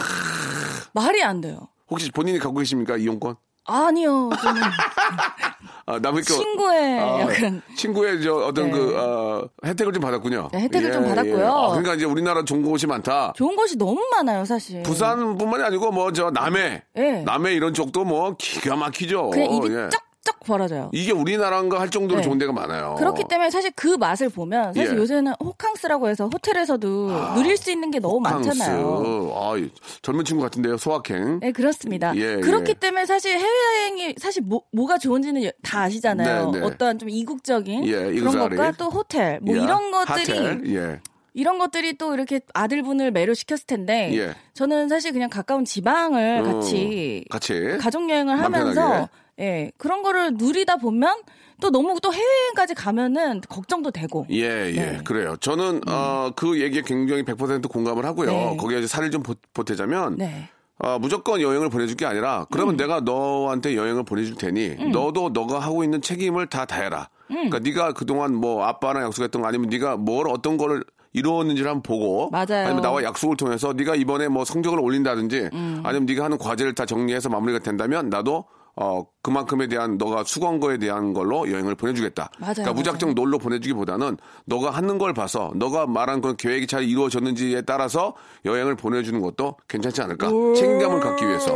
말이 0.93 1.23
안 1.23 1.41
돼요. 1.41 1.69
혹시 1.89 2.11
본인이 2.11 2.39
갖고 2.39 2.57
계십니까? 2.59 2.97
이용권? 2.97 3.35
아니요, 3.67 4.29
저는 4.41 4.61
아, 5.87 5.99
남의 5.99 6.23
거. 6.23 6.33
친구의 6.33 6.99
아, 6.99 7.19
약간 7.21 7.61
친구의 7.77 8.21
저 8.23 8.33
어떤 8.37 8.65
네. 8.65 8.71
그 8.71 8.97
어, 8.97 9.47
혜택을 9.63 9.93
좀 9.93 10.01
받았군요. 10.01 10.49
네, 10.51 10.61
혜택을 10.61 10.91
좀 10.91 11.05
받았고요. 11.05 11.47
아, 11.47 11.69
그러니까 11.69 11.93
이제 11.93 12.05
우리나라 12.05 12.43
좋은 12.43 12.63
곳이 12.63 12.87
많다. 12.87 13.33
좋은 13.35 13.55
곳이 13.55 13.77
너무 13.77 14.01
많아요, 14.11 14.45
사실. 14.45 14.81
부산뿐만이 14.83 15.63
아니고 15.63 15.91
뭐 15.91 16.11
저 16.11 16.31
남해, 16.31 16.83
네. 16.95 17.23
남해 17.23 17.53
이런 17.53 17.73
쪽도 17.73 18.03
뭐 18.05 18.35
기가 18.37 18.75
막히죠. 18.75 19.29
그냥 19.31 19.51
입이 19.51 19.67
예. 19.75 19.89
쩍 19.89 20.01
쩍 20.25 20.39
벌어져요. 20.41 20.89
이게 20.91 21.11
우리나라인가 21.13 21.79
할 21.79 21.89
정도로 21.89 22.19
네. 22.19 22.23
좋은 22.25 22.37
데가 22.39 22.51
많아요. 22.51 22.95
그렇기 22.97 23.23
때문에 23.29 23.49
사실 23.51 23.71
그 23.75 23.89
맛을 23.89 24.27
보면 24.29 24.73
사실 24.73 24.93
예. 24.93 24.97
요새는 24.97 25.33
호캉스라고 25.41 26.09
해서 26.09 26.27
호텔에서도 26.33 27.33
누릴 27.35 27.55
수 27.57 27.71
있는 27.71 27.91
게 27.91 27.99
너무 27.99 28.19
많잖아요. 28.19 29.33
아, 29.39 29.55
이 29.57 29.69
젊은 30.01 30.25
친구 30.25 30.41
같은데요, 30.43 30.77
소확행. 30.77 31.39
네, 31.41 31.51
그렇습니다. 31.51 32.13
예, 32.15 32.37
그렇기 32.37 32.71
예. 32.71 32.73
때문에 32.73 33.05
사실 33.05 33.37
해외여행이 33.37 34.15
사실 34.17 34.41
뭐, 34.43 34.63
뭐가 34.73 34.97
좋은지는 34.97 35.43
여- 35.45 35.51
다 35.63 35.83
아시잖아요. 35.83 36.51
네, 36.51 36.59
네. 36.59 36.65
어떠한 36.65 36.97
좀 36.99 37.09
이국적인 37.09 37.85
예, 37.85 38.11
그런. 38.13 38.35
것과 38.49 38.71
또 38.73 38.89
호텔, 38.89 39.39
뭐 39.41 39.55
예, 39.55 39.61
이런 39.61 39.91
것들이 39.91 40.75
예. 40.75 40.99
이런 41.33 41.57
것들이 41.59 41.97
또 41.97 42.13
이렇게 42.15 42.39
아들분을 42.53 43.11
매료시켰을 43.11 43.65
텐데 43.67 44.09
예. 44.17 44.33
저는 44.53 44.87
사실 44.89 45.11
그냥 45.11 45.29
가까운 45.29 45.65
지방을 45.65 46.39
어, 46.39 46.43
같이 46.55 47.25
같이. 47.29 47.77
가족 47.79 48.09
여행을 48.09 48.35
맘 48.37 48.45
하면서 48.45 48.81
편하게. 48.81 49.07
예 49.39 49.71
그런 49.77 50.01
거를 50.03 50.33
누리다 50.35 50.77
보면 50.77 51.21
또 51.61 51.69
너무 51.69 51.97
또 52.01 52.13
해외여행까지 52.13 52.73
가면은 52.73 53.41
걱정도 53.47 53.91
되고 53.91 54.25
예, 54.29 54.71
예, 54.71 54.71
네. 54.73 54.99
그래요. 55.03 55.35
저는, 55.37 55.81
어, 55.87 56.31
그 56.35 56.61
얘기에 56.61 56.81
굉장히 56.85 57.23
100% 57.23 57.69
공감을 57.69 58.05
하고요. 58.05 58.29
네. 58.29 58.57
거기에 58.57 58.79
이제 58.79 58.87
살을 58.87 59.09
좀 59.09 59.23
보, 59.23 59.35
보태자면, 59.53 60.17
네. 60.17 60.49
아, 60.79 60.97
무조건 60.99 61.39
여행을 61.39 61.69
보내줄 61.69 61.95
게 61.95 62.05
아니라, 62.05 62.45
그러면 62.51 62.75
내가 62.75 62.99
너한테 62.99 63.77
여행을 63.77 64.03
보내줄 64.03 64.35
테니, 64.35 64.89
너도 64.91 65.29
너가 65.29 65.59
하고 65.59 65.85
있는 65.85 66.01
책임을 66.01 66.47
다 66.47 66.65
다해라. 66.65 67.07
그러니까 67.27 67.59
네가 67.59 67.93
그동안 67.93 68.35
뭐 68.35 68.65
아빠랑 68.65 69.03
약속했던 69.03 69.41
거 69.41 69.47
아니면 69.47 69.69
네가 69.69 69.95
뭘 69.95 70.27
어떤 70.27 70.57
거를 70.57 70.83
이루었는지를 71.13 71.69
한번 71.71 71.81
보고 71.81 72.29
맞아요. 72.29 72.65
아니면 72.65 72.81
나와 72.81 73.01
약속을 73.01 73.37
통해서 73.37 73.71
네가 73.73 73.95
이번에 73.95 74.27
뭐 74.27 74.43
성적을 74.43 74.79
올린다든지 74.79 75.49
아니면 75.83 76.05
네가 76.05 76.25
하는 76.25 76.37
과제를 76.37 76.75
다 76.75 76.85
정리해서 76.85 77.29
마무리가 77.29 77.59
된다면 77.59 78.09
나도 78.09 78.45
어 78.75 79.05
그만큼에 79.25 79.65
대한 79.65 79.97
너가 79.97 80.23
수고한 80.23 80.59
거에 80.59 80.77
대한 80.77 81.11
걸로 81.11 81.51
여행을 81.51 81.73
보내주겠다. 81.73 82.29
맞아요, 82.37 82.53
그러니까 82.53 82.73
무작정 82.73 83.09
맞아요. 83.09 83.15
놀러 83.15 83.37
보내주기보다는 83.39 84.17
너가 84.45 84.69
하는 84.69 84.99
걸 84.99 85.15
봐서 85.15 85.51
너가 85.55 85.87
말한 85.87 86.21
그런 86.21 86.37
계획이 86.37 86.67
잘 86.67 86.83
이루어졌는지에 86.83 87.63
따라서 87.63 88.13
여행을 88.45 88.75
보내주는 88.75 89.19
것도 89.21 89.55
괜찮지 89.67 89.99
않을까? 90.03 90.27
책임감을 90.55 90.99
갖기 90.99 91.25
위해서 91.25 91.49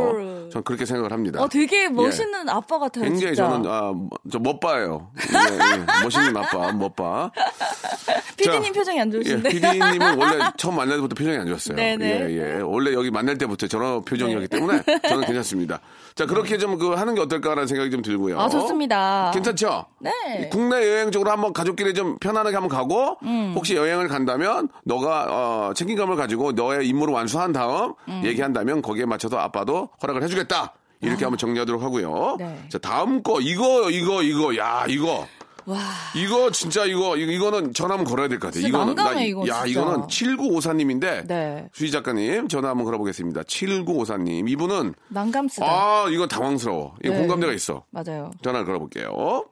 저는 0.50 0.64
그렇게 0.64 0.84
생각을 0.84 1.12
합니다. 1.12 1.40
어 1.40 1.48
되게 1.48 1.88
멋있는 1.88 2.48
아빠 2.48 2.76
같아요. 2.80 3.04
예. 3.04 3.08
굉장히 3.08 3.36
진짜. 3.36 3.48
저는 3.48 3.70
아, 3.70 3.92
저 4.32 4.40
멋봐요. 4.40 5.12
예, 5.32 5.54
예. 5.54 6.02
멋있는 6.02 6.36
아빠, 6.36 6.72
멋봐. 6.72 7.30
피디님 8.36 8.72
자, 8.72 8.78
표정이 8.80 9.00
안 9.00 9.08
예, 9.08 9.12
좋으신데. 9.12 9.48
PD님은 9.50 10.18
원래 10.18 10.38
처음 10.56 10.74
만날 10.76 10.96
때부터 10.96 11.14
표정이 11.14 11.36
안 11.36 11.46
좋았어요. 11.46 11.76
네네. 11.76 12.30
예, 12.30 12.56
예. 12.56 12.60
원래 12.62 12.92
여기 12.94 13.10
만날 13.12 13.38
때부터 13.38 13.68
저런 13.68 14.02
표정이었기 14.04 14.48
때문에 14.48 14.82
저는 15.08 15.24
괜찮습니다. 15.28 15.78
자, 16.16 16.26
그렇게 16.26 16.58
좀 16.58 16.80
그 16.80 16.94
하는 16.94 17.14
게 17.14 17.20
어떨까 17.20 17.50
라는 17.60 17.66
생각이 17.66 17.90
좀 17.90 18.00
들고요. 18.00 18.40
아 18.40 18.48
좋습니다. 18.48 19.30
괜찮죠? 19.34 19.84
네. 19.98 20.48
국내 20.50 20.76
여행 20.76 21.10
쪽으로 21.10 21.30
한번 21.30 21.52
가족끼리 21.52 21.92
좀 21.92 22.18
편안하게 22.18 22.56
한번 22.56 22.70
가고 22.70 23.18
음. 23.22 23.52
혹시 23.54 23.76
여행을 23.76 24.08
간다면 24.08 24.68
너가 24.84 25.26
어, 25.28 25.74
책임감을 25.74 26.16
가지고 26.16 26.52
너의 26.52 26.88
임무를 26.88 27.12
완수한 27.12 27.52
다음 27.52 27.92
음. 28.08 28.22
얘기한다면 28.24 28.80
거기에 28.80 29.04
맞춰서 29.04 29.36
아빠도 29.38 29.90
허락을 30.02 30.22
해주겠다. 30.22 30.72
이렇게 31.02 31.24
한번 31.24 31.36
정리하도록 31.38 31.82
하고요. 31.82 32.36
네. 32.38 32.58
자 32.70 32.78
다음 32.78 33.22
거 33.22 33.40
이거 33.40 33.90
이거 33.90 34.22
이거 34.22 34.56
야 34.56 34.84
이거 34.88 35.26
와. 35.66 35.78
이거 36.16 36.50
진짜 36.50 36.84
이거 36.84 37.16
이- 37.16 37.22
이거는 37.34 37.72
전화 37.74 37.94
한번 37.94 38.10
걸어야 38.10 38.28
될 38.28 38.38
것 38.38 38.48
같아요. 38.48 38.66
이거는 38.66 38.94
난감해, 38.94 39.26
이거 39.26 39.40
야 39.48 39.64
진짜. 39.64 39.66
이거는 39.66 40.06
7954님인데 40.06 41.26
네. 41.26 41.68
수희 41.72 41.90
작가님 41.90 42.48
전화 42.48 42.70
한번 42.70 42.84
걸어보겠습니다. 42.86 43.42
7954님 43.42 44.48
이분은 44.48 44.94
난감스다. 45.08 45.66
아 45.66 46.06
이건 46.10 46.28
당황스러워. 46.28 46.96
이거 47.04 47.14
네. 47.14 47.18
공감대가 47.20 47.52
있어. 47.52 47.84
맞아요. 47.90 48.30
전화를 48.42 48.66
걸어볼게요. 48.66 49.44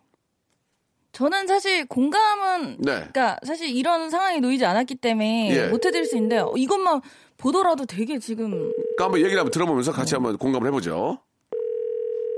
저는 1.13 1.47
사실 1.47 1.87
공감은 1.87 2.77
네. 2.81 2.93
그러니까 2.93 3.39
사실 3.45 3.69
이런 3.69 4.11
상황이 4.11 4.41
놓이지 4.41 4.65
않았기 4.65 4.97
때문에 4.97 5.51
예. 5.57 5.67
못 5.69 5.85
해드릴 5.85 6.05
수 6.05 6.17
있는데 6.17 6.39
어, 6.39 6.53
이것만 6.57 7.01
보더라도 7.39 7.87
되게 7.87 8.19
지금 8.19 8.51
그러니까 8.51 9.05
한번 9.05 9.21
얘기를 9.21 9.39
한번 9.39 9.51
들어보면서 9.51 9.93
같이 9.93 10.15
한번 10.15 10.37
공감을 10.37 10.69
해보죠. 10.69 11.19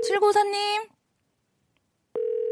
794님 0.09 0.87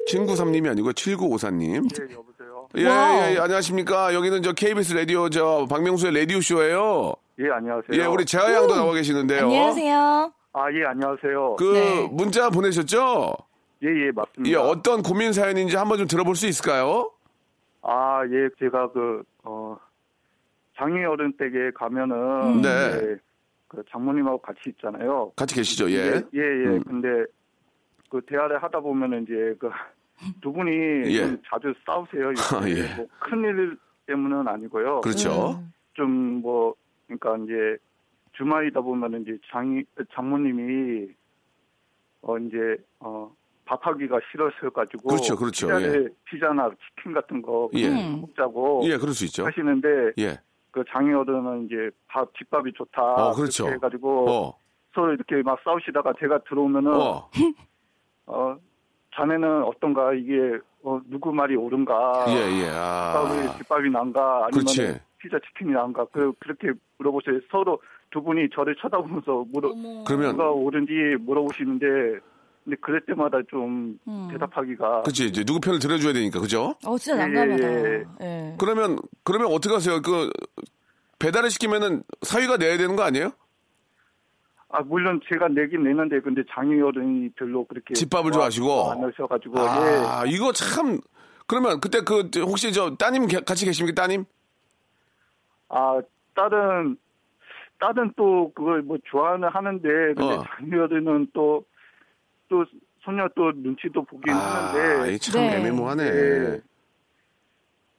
7953님이 0.10 0.70
아니고 0.72 0.92
7954님. 0.92 1.90
네, 1.90 2.16
여보세요. 2.16 2.68
예. 2.78 2.82
예, 2.82 3.36
예, 3.36 3.40
안녕하십니까. 3.40 4.14
여기는 4.14 4.42
저 4.44 4.54
KBS 4.54 4.94
라디오 4.94 5.30
저 5.30 5.66
박명수의 5.70 6.14
라디오 6.14 6.42
쇼예요. 6.42 7.14
예, 7.40 7.50
안녕하세요. 7.50 8.02
예, 8.02 8.06
우리 8.06 8.26
재하 8.26 8.54
양도 8.54 8.76
나와 8.76 8.94
계시는데요. 8.94 9.46
안녕하세요. 9.46 10.34
아, 10.54 10.72
예, 10.74 10.86
안녕하세요. 10.86 11.56
그 11.58 11.74
네. 11.74 12.08
문자 12.12 12.50
보내셨죠? 12.50 13.34
예, 13.84 13.88
예, 13.88 14.08
예, 14.08 14.12
맞습니다. 14.12 14.62
어떤 14.62 15.02
고민 15.04 15.32
사연인지 15.32 15.78
한번 15.78 16.00
좀 16.00 16.08
들어볼 16.08 16.36
수 16.36 16.48
있을까요? 16.48 17.12
아, 17.82 18.24
예, 18.26 18.50
제가 18.60 18.92
그, 18.92 19.24
어, 19.44 19.78
장애 20.78 21.06
어른 21.06 21.32
댁에 21.38 21.72
가면은, 21.76 22.16
음. 22.58 22.62
네. 22.62 22.70
예, 22.70 23.16
그 23.70 23.84
장모님하고 23.90 24.40
같이 24.40 24.60
있잖아요. 24.68 25.32
같이 25.36 25.56
계시죠, 25.56 25.90
예. 25.92 26.24
예, 26.34 26.40
예. 26.40 26.66
음. 26.66 26.84
근데 26.84 27.08
그 28.10 28.20
대화를 28.28 28.62
하다 28.62 28.80
보면은 28.82 29.24
이제 29.24 29.56
그 29.60 29.70
두 30.42 30.52
분이 30.52 30.72
예. 31.14 31.28
좀 31.28 31.42
자주 31.50 31.74
싸우세요. 31.86 32.30
아, 32.56 32.70
예. 32.70 32.96
뭐 32.96 33.08
큰일 33.20 33.78
때문은 34.06 34.48
아니고요. 34.48 35.02
그렇죠. 35.02 35.64
좀 35.94 36.42
뭐, 36.42 36.76
그러니까 37.08 37.38
이제 37.44 37.78
주말이다 38.34 38.82
보면은 38.82 39.22
이제 39.22 39.38
장, 39.52 39.84
장모님이 40.14 41.10
어, 42.22 42.38
이제, 42.38 42.78
어, 43.00 43.32
밥하기가 43.66 44.20
싫어서 44.32 44.70
가지고. 44.72 45.10
그렇죠, 45.10 45.36
그렇죠. 45.36 45.68
피자를, 45.68 46.14
피자나 46.26 46.70
치킨 46.98 47.14
같은 47.14 47.42
거 47.42 47.70
예. 47.76 47.88
음. 47.88 48.22
먹자고 48.22 48.82
예, 48.86 48.98
그럴 48.98 49.14
수 49.14 49.26
있죠. 49.26 49.46
하시는데, 49.46 50.14
예. 50.20 50.40
그 50.72 50.84
장애 50.90 51.14
어른은 51.14 51.66
이제 51.66 51.90
밥, 52.08 52.34
집밥이 52.36 52.74
좋다. 52.74 53.02
어, 53.02 53.34
그렇죠. 53.34 53.66
그렇게 53.66 53.76
해가지고. 53.76 54.30
어, 54.30 54.60
서로 54.94 55.14
이렇게 55.14 55.42
막 55.44 55.60
싸우시다가 55.64 56.14
제가 56.20 56.40
들어오면은, 56.50 56.92
어, 56.94 57.30
어, 58.26 58.58
자네는 59.16 59.64
어떤가, 59.64 60.14
이게, 60.14 60.34
어, 60.84 61.00
누구 61.10 61.32
말이 61.34 61.56
옳은가. 61.56 62.26
예, 62.30 62.34
예. 62.34 62.66
집밥이, 62.66 63.48
아, 63.48 63.58
집밥이 63.58 63.90
난가, 63.90 64.46
아니면 64.46 64.50
그렇지. 64.52 65.00
피자 65.18 65.38
치킨이 65.40 65.74
난가. 65.74 66.06
그, 66.12 66.32
그렇게 66.40 66.72
물어보세요. 66.98 67.40
서로 67.52 67.82
두 68.12 68.22
분이 68.22 68.50
저를 68.54 68.76
쳐다보면서 68.82 69.46
물어, 69.52 69.74
그러면, 70.08 70.32
누가 70.32 70.50
옳은지 70.52 70.94
물어보시는데 71.20 72.20
근데 72.64 72.78
그럴 72.82 73.02
때마다 73.02 73.38
좀 73.50 73.98
대답하기가 74.32 75.04
그치, 75.04 75.26
이제 75.28 75.44
누구 75.44 75.60
편을 75.60 75.80
들어줘야 75.80 76.14
되니까, 76.14 76.40
그죠? 76.40 76.76
어, 76.86 76.98
진짜 76.98 77.22
예, 77.24 77.28
난감하다. 77.28 77.64
예. 77.64 78.04
예. 78.22 78.56
그러면, 78.60 79.00
그러면 79.24 79.52
어떻게 79.52 79.74
하세요? 79.74 80.02
그, 80.02 80.30
배달을 81.20 81.50
시키면은 81.50 82.04
사위가 82.22 82.58
내야 82.58 82.78
되는 82.78 82.96
거 82.96 83.04
아니에요? 83.04 83.32
아 84.72 84.82
물론 84.82 85.20
제가 85.28 85.48
내긴 85.48 85.84
내는데 85.84 86.20
근데 86.22 86.44
장유 86.52 86.86
어른이 86.86 87.30
별로 87.30 87.66
그렇게 87.66 87.94
집밥을 87.96 88.32
좋아하시고? 88.32 88.92
안 88.92 89.04
하셔가지고 89.04 89.60
예. 89.60 89.64
아, 89.64 90.24
이거 90.28 90.52
참, 90.54 91.00
그러면 91.48 91.80
그때 91.82 92.02
그, 92.02 92.30
혹시 92.42 92.72
저 92.72 92.96
따님 92.96 93.26
게- 93.26 93.40
같이 93.40 93.66
계십니까, 93.66 94.00
따님? 94.00 94.26
아 95.70 96.00
딸은 96.36 96.98
딸은 97.80 98.14
또 98.16 98.52
그걸 98.54 98.82
뭐 98.84 98.98
좋아는 99.06 99.48
하는데 99.50 99.88
근데 100.14 100.24
어. 100.24 100.44
장유 100.58 100.84
어른은 100.84 101.28
또또 101.34 102.66
소녀 103.02 103.28
또 103.36 103.52
눈치도 103.56 104.04
보긴 104.04 104.34
아, 104.34 104.38
하는데 104.38 105.14
이참 105.14 105.42
네. 105.42 105.56
애매모하네. 105.58 106.04
예. 106.04 106.62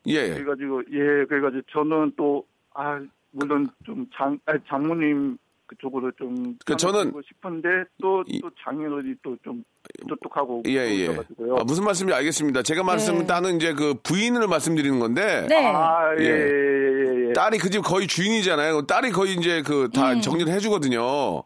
예, 0.07 0.13
예. 0.15 0.35
그래가지고 0.35 0.83
예 0.93 1.25
그래가지고 1.27 1.63
저는 1.73 2.13
또 2.17 2.45
아 2.75 3.01
물론 3.33 3.69
좀 3.85 4.07
장 4.17 4.39
장모님 4.69 5.37
그쪽으로 5.71 6.11
좀 6.19 6.57
그 6.67 6.77
저는 6.77 7.13
고 7.13 7.21
싶은데 7.23 7.69
또 8.03 8.25
이- 8.27 8.41
또 8.41 8.51
장인어른이 8.65 9.15
또 9.23 9.37
좀 9.45 9.63
똑똑하고 10.09 10.63
예, 10.67 10.73
예. 10.91 11.07
그러셔가지고요. 11.07 11.57
아, 11.57 11.65
무슨 11.65 11.85
말씀인지 11.85 12.15
알겠습니다. 12.15 12.63
제가 12.63 12.83
말씀, 12.83 13.19
네. 13.19 13.27
따는 13.27 13.57
이제 13.57 13.73
그 13.73 13.95
부인을 14.03 14.47
말씀드리는 14.49 14.99
건데. 14.99 15.47
네. 15.49 15.67
아, 15.73 16.13
예, 16.19 16.23
예. 16.25 16.29
예, 16.29 17.25
예, 17.25 17.29
예. 17.29 17.33
딸이 17.33 17.59
그 17.59 17.71
집 17.71 17.83
거의 17.83 18.07
주인이잖아요. 18.07 18.87
딸이 18.87 19.11
거의 19.13 19.35
이제 19.35 19.63
그다 19.63 20.13
음. 20.15 20.21
정리를 20.21 20.53
해주거든요. 20.53 21.43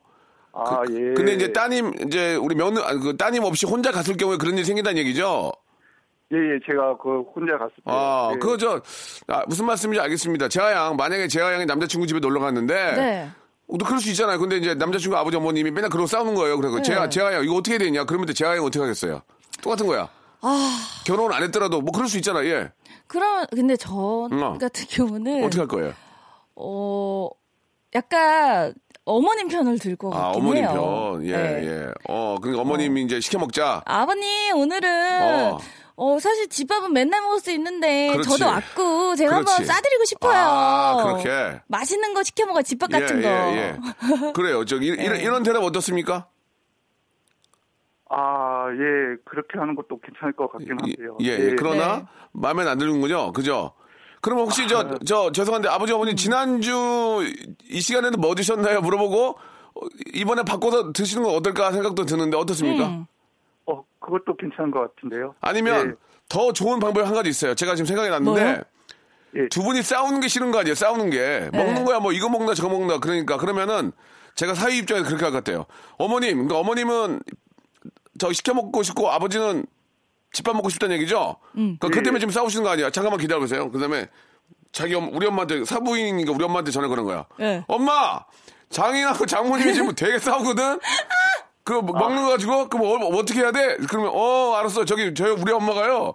아, 0.53 0.83
예. 0.91 1.13
근데 1.15 1.35
이제 1.35 1.53
따님, 1.53 1.93
이제 2.07 2.35
우리 2.37 2.55
며느, 2.55 2.79
아, 2.79 2.95
그 2.99 3.17
따님 3.17 3.43
없이 3.45 3.67
혼자 3.67 3.91
갔을 3.93 4.17
경우에 4.17 4.37
그런 4.39 4.55
일이 4.55 4.65
생긴다는 4.65 4.99
얘기죠? 4.99 5.53
예, 6.33 6.37
예, 6.39 6.59
제가 6.67 6.97
그 6.97 7.21
혼자 7.35 7.53
갔을 7.59 7.75
때. 7.77 7.83
아, 7.87 8.31
예. 8.35 8.39
그거 8.39 8.57
저, 8.57 8.81
아, 9.29 9.43
무슨 9.47 9.67
말씀인지 9.67 10.01
알겠습니다. 10.01 10.49
재하 10.49 10.73
양, 10.73 10.97
만약에 10.97 11.29
재하 11.29 11.53
양이 11.53 11.67
남자친구 11.67 12.07
집에 12.07 12.19
놀러 12.21 12.41
갔는데. 12.41 12.75
네. 12.97 13.29
어, 13.67 13.79
또 13.79 13.85
그럴 13.85 14.01
수 14.01 14.11
있잖아요. 14.11 14.39
근데 14.39 14.57
이제 14.59 14.75
남자친구 14.75 15.17
아버지 15.17 15.37
어머님이 15.37 15.71
맨날 15.71 15.91
그러고 15.91 16.07
싸우는 16.07 16.35
거예요. 16.35 16.57
그래서 16.57 16.77
네. 16.77 16.83
재하, 16.83 17.09
재하양, 17.09 17.45
이거 17.45 17.55
어떻게 17.57 17.79
되냐? 17.79 18.05
그러면 18.05 18.33
재하양 18.35 18.65
어떻게 18.65 18.81
하겠어요? 18.81 19.23
똑같은 19.63 19.87
거야. 19.87 20.09
아, 20.41 20.79
결혼 21.07 21.33
안 21.33 21.43
했더라도 21.43 21.81
뭐 21.81 21.91
그럴 21.93 22.09
수 22.09 22.17
있잖아. 22.19 22.45
예. 22.45 22.71
그럼, 23.07 23.47
근데 23.51 23.77
저 23.77 23.91
어. 23.95 24.59
같은 24.61 24.87
경우는. 24.89 25.45
어떻게 25.45 25.59
할 25.61 25.69
거예요? 25.69 25.95
어, 26.57 27.31
약간 27.95 28.75
어머님 29.07 29.49
편을 29.49 29.79
들것 29.79 30.15
아, 30.15 30.31
어머님 30.31 30.65
해요. 30.65 31.13
편. 31.13 31.27
예, 31.27 31.37
네. 31.37 31.67
예. 31.67 31.87
어, 32.09 32.37
그러니까 32.41 32.63
어머님이 32.63 33.03
이제 33.03 33.21
시켜 33.21 33.39
먹자. 33.39 33.83
아버님, 33.85 34.57
오늘은, 34.57 35.23
어. 35.23 35.59
어. 35.97 36.19
사실 36.19 36.49
집밥은 36.49 36.93
맨날 36.93 37.21
먹을 37.23 37.39
수 37.41 37.51
있는데, 37.53 38.11
그렇지. 38.13 38.29
저도 38.31 38.47
왔고, 38.47 39.15
제가 39.17 39.31
그렇지. 39.39 39.51
한번 39.53 39.65
싸드리고 39.65 40.05
싶어요. 40.05 40.37
아, 40.37 41.03
그렇게. 41.05 41.61
맛있는 41.69 42.15
거 42.15 42.23
시켜 42.23 42.47
먹어, 42.47 42.63
집밥 42.63 42.91
같은 42.91 43.19
예, 43.19 43.23
거. 43.23 43.29
예, 43.29 43.57
예. 44.27 44.33
그래요. 44.33 44.65
저기 44.65 44.87
이- 44.87 44.91
이런, 44.91 45.13
네. 45.19 45.23
이런 45.23 45.43
대답 45.43 45.63
어떻습니까? 45.63 46.27
아, 48.11 48.67
예, 48.73 49.17
그렇게 49.25 49.59
하는 49.59 49.75
것도 49.75 49.99
괜찮을 50.01 50.35
것 50.35 50.51
같긴 50.53 50.77
한데요. 50.81 51.17
예, 51.23 51.27
예. 51.51 51.55
그러나 51.57 51.97
네. 51.99 52.05
마음에 52.33 52.69
안 52.69 52.79
드는군요. 52.79 53.33
그죠? 53.33 53.73
그럼 54.21 54.39
혹시 54.41 54.63
아. 54.65 54.67
저, 54.67 54.99
저, 55.07 55.33
죄송한데 55.33 55.69
아버지 55.69 55.93
어머니 55.93 56.15
지난주 56.17 57.23
이 57.69 57.81
시간에는 57.81 58.21
뭐 58.21 58.35
드셨나요? 58.35 58.81
물어보고 58.83 59.29
어, 59.75 59.81
이번에 60.15 60.43
바꿔서 60.45 60.93
드시는 60.93 61.25
건 61.25 61.35
어떨까 61.35 61.73
생각도 61.73 62.05
드는데 62.05 62.37
어떻습니까? 62.37 62.87
음. 62.87 63.07
어, 64.05 64.07
그것도 64.07 64.37
괜찮은 64.37 64.71
것 64.71 64.81
같은데요. 64.95 65.35
아니면 65.41 65.91
예. 65.91 65.95
더 66.29 66.53
좋은 66.53 66.79
방법이 66.79 67.05
한 67.05 67.15
가지 67.15 67.31
있어요. 67.31 67.55
제가 67.55 67.75
지금 67.75 67.87
생각이 67.87 68.09
났는데? 68.11 68.63
예. 69.37 69.49
두 69.49 69.63
분이 69.63 69.83
싸우는 69.83 70.21
게 70.21 70.29
싫은 70.29 70.51
거 70.53 70.61
아니에요? 70.61 70.75
싸우는 70.75 71.11
게 71.11 71.49
네. 71.53 71.59
먹는 71.59 71.85
거야 71.85 71.99
뭐 71.99 72.13
이거 72.13 72.29
먹나 72.29 72.55
저거 72.55 72.69
먹나 72.69 72.99
그러니까 72.99 73.37
그러면은 73.37 73.91
제가 74.37 74.55
사위 74.55 74.79
입장에서 74.79 75.07
그렇게 75.07 75.25
할 75.25 75.33
것 75.33 75.39
같아요. 75.45 75.67
어머님, 75.99 76.35
그러니까 76.47 76.59
어머님은 76.59 77.21
저 78.19 78.33
시켜 78.33 78.55
먹고 78.55 78.83
싶고 78.83 79.11
아버지는 79.11 79.67
집밥 80.33 80.55
먹고 80.57 80.69
싶다는 80.69 80.97
얘기죠. 80.97 81.37
음. 81.57 81.77
그러니까 81.79 81.89
그 81.89 81.99
예. 81.99 82.03
때문에 82.03 82.21
지금 82.21 82.33
싸우시는 82.33 82.63
거 82.65 82.71
아니야? 82.71 82.91
잠깐만 82.91 83.21
기다려보세요. 83.21 83.71
그다음에 83.71 84.09
자기 84.73 84.95
엄- 84.95 85.15
우리 85.15 85.27
엄마한테 85.27 85.65
사부인인가 85.65 86.33
우리 86.33 86.45
엄마한테 86.45 86.71
전화 86.71 86.89
거는 86.89 87.05
거야. 87.05 87.27
예. 87.41 87.65
엄마, 87.69 88.21
장인하고 88.71 89.27
장모님이 89.27 89.75
지금 89.75 89.95
되게 89.95 90.19
싸우거든. 90.19 90.79
뭐 91.73 91.83
먹는 91.83 92.25
거 92.25 92.31
가지고 92.31 92.69
그럼 92.69 93.03
어, 93.03 93.07
어떻게 93.17 93.41
해야 93.41 93.51
돼? 93.51 93.77
그러면 93.89 94.11
어 94.15 94.55
알았어. 94.55 94.85
저기 94.85 95.15
저희 95.15 95.31
우리 95.31 95.51
엄마가요. 95.51 96.15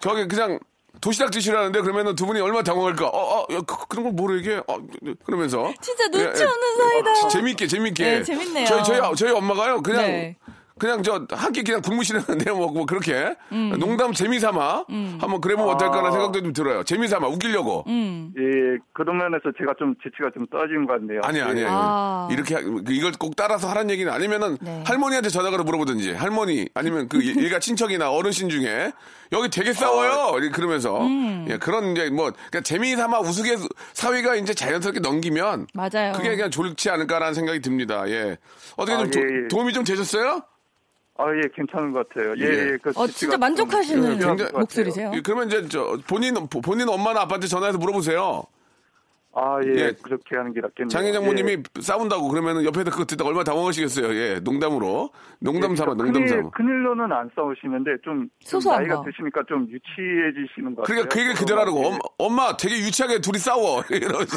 저기 0.00 0.26
그냥 0.26 0.58
도시락 1.00 1.30
드시라는데 1.30 1.80
그러면은 1.80 2.16
두 2.16 2.26
분이 2.26 2.40
얼마나 2.40 2.62
당황할까? 2.64 3.06
어, 3.06 3.40
어, 3.40 3.46
야, 3.52 3.60
그, 3.66 3.86
그런 3.88 4.04
걸 4.04 4.12
뭐로 4.12 4.36
얘기해? 4.38 4.58
어, 4.66 4.78
그러면서 5.24 5.72
진짜 5.80 6.08
눈치 6.08 6.42
예, 6.42 6.46
예. 6.46 6.50
없는 6.50 6.76
사이다. 6.78 7.26
어, 7.26 7.28
재밌게 7.28 7.66
재밌게. 7.68 8.04
네, 8.04 8.22
재밌네요. 8.22 8.66
저희 8.66 8.84
저희 8.84 9.16
저희 9.16 9.32
엄마가요. 9.32 9.82
그냥 9.82 10.02
네. 10.02 10.36
그냥 10.82 11.00
저한끼 11.04 11.62
그냥 11.62 11.80
국무실에 11.80 12.18
내어 12.44 12.56
먹고 12.56 12.72
뭐 12.72 12.86
그렇게 12.86 13.36
음. 13.52 13.72
농담 13.78 14.12
재미삼아 14.12 14.86
한번 15.20 15.40
그래보면 15.40 15.72
어떨까라는 15.76 16.10
생각도 16.10 16.42
좀 16.42 16.52
들어요. 16.52 16.82
재미삼아 16.82 17.28
웃기려고. 17.28 17.84
음. 17.86 18.32
예, 18.36 18.78
그런 18.92 19.16
면에서 19.16 19.52
제가 19.56 19.74
좀 19.78 19.94
재치가 20.02 20.28
좀 20.34 20.44
떨어지는 20.48 20.86
것 20.88 20.94
같네요. 20.94 21.20
아니 21.22 21.40
아니 21.40 21.60
예. 21.60 21.66
아니 21.66 21.72
아. 21.72 22.28
이렇게 22.32 22.56
하- 22.56 22.60
이걸 22.90 23.12
꼭 23.16 23.36
따라서 23.36 23.68
하라는 23.70 23.90
얘기는 23.90 24.12
아니면은 24.12 24.58
네. 24.60 24.82
할머니한테 24.84 25.28
전화가로 25.28 25.62
물어보든지 25.62 26.14
할머니 26.14 26.68
아니면 26.74 27.08
그 27.08 27.22
일- 27.22 27.36
일가 27.38 27.60
친척이나 27.60 28.10
어르신 28.10 28.48
중에 28.48 28.90
여기 29.30 29.48
되게 29.50 29.72
싸워요 29.72 30.36
이렇게 30.38 30.50
그러면서 30.50 31.00
음. 31.00 31.46
예, 31.48 31.58
그런 31.58 31.92
이제 31.92 32.10
뭐 32.10 32.32
그러니까 32.32 32.60
재미삼아 32.62 33.20
우스개 33.20 33.56
사위가 33.92 34.34
이제 34.34 34.52
자연스럽게 34.52 34.98
넘기면 34.98 35.68
맞아요. 35.74 36.12
그게 36.16 36.30
그냥 36.34 36.50
좋지 36.50 36.90
않을까라는 36.90 37.34
생각이 37.34 37.60
듭니다. 37.60 38.02
예 38.08 38.36
어떻게 38.76 38.94
아, 38.96 38.98
좀 38.98 39.10
도, 39.12 39.20
예, 39.20 39.44
예. 39.44 39.48
도움이 39.48 39.72
좀 39.72 39.84
되셨어요? 39.84 40.42
아, 41.22 41.36
예, 41.36 41.48
괜찮은 41.54 41.92
것 41.92 42.08
같아요. 42.08 42.34
예, 42.38 42.42
예. 42.42 42.72
예. 42.72 42.78
그 42.82 42.90
어, 42.96 43.06
진짜 43.06 43.32
좀 43.32 43.40
만족하시는 43.40 44.18
것 44.18 44.26
같아요. 44.26 44.58
목소리세요. 44.58 45.12
예, 45.14 45.20
그러면 45.20 45.48
이제 45.48 45.68
저 45.68 45.98
본인 46.06 46.34
본인 46.48 46.88
엄마나 46.88 47.22
아빠한테 47.22 47.46
전화해서 47.46 47.78
물어보세요. 47.78 48.44
아, 49.34 49.58
예, 49.64 49.70
예. 49.76 49.92
그렇게 50.02 50.36
하는 50.36 50.52
게 50.52 50.60
낫겠네요. 50.60 50.88
장인 50.90 51.14
장모님이 51.14 51.62
싸운다고 51.80 52.28
그러면은 52.28 52.64
옆에서 52.66 52.90
그거 52.90 53.06
듣다 53.06 53.24
얼마나 53.24 53.44
당황하시겠어요. 53.44 54.14
예, 54.14 54.40
농담으로. 54.40 55.10
농담 55.40 55.74
삼아, 55.74 55.94
농담 55.94 56.12
큰일, 56.12 56.28
삼아. 56.28 56.50
큰일로는 56.50 57.10
안 57.10 57.30
싸우시는데 57.34 57.92
좀, 58.04 58.28
좀 58.28 58.28
소소한 58.40 58.82
나이가 58.82 58.96
거. 58.96 59.04
드시니까 59.04 59.40
좀 59.48 59.66
유치해지시는 59.70 60.74
것 60.74 60.82
같아요. 60.82 60.84
그러니까 60.84 61.08
그 61.08 61.18
얘기를 61.20 61.34
그대로 61.34 61.60
하라고. 61.60 61.80
예. 61.82 61.86
엄, 61.86 61.98
엄마 62.18 62.56
되게 62.58 62.76
유치하게 62.76 63.20
둘이 63.22 63.38
싸워. 63.38 63.82
이러면서. 63.90 64.36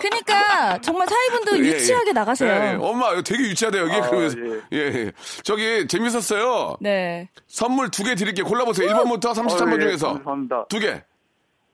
그러니까 0.00 0.78
정말 0.80 1.06
사위분도 1.06 1.58
예, 1.64 1.68
유치하게 1.70 2.08
예. 2.08 2.12
나가세요. 2.12 2.50
예, 2.52 2.72
예. 2.72 2.78
엄마 2.80 3.22
되게 3.22 3.44
유치하다 3.44 3.78
여기. 3.78 3.92
아, 3.92 4.00
그러면서. 4.10 4.38
예. 4.40 4.60
예. 4.72 4.78
예, 4.78 5.12
저기 5.44 5.86
재밌었어요. 5.86 6.78
네. 6.80 7.28
선물 7.46 7.90
두 7.90 8.02
개 8.02 8.16
드릴게요. 8.16 8.44
골라보세요. 8.46 8.88
1번부터 8.88 9.32
33번 9.34 9.74
어, 9.74 9.76
예, 9.76 9.80
중에서. 9.80 10.12
감사합니다. 10.14 10.66
두 10.68 10.80
개. 10.80 11.00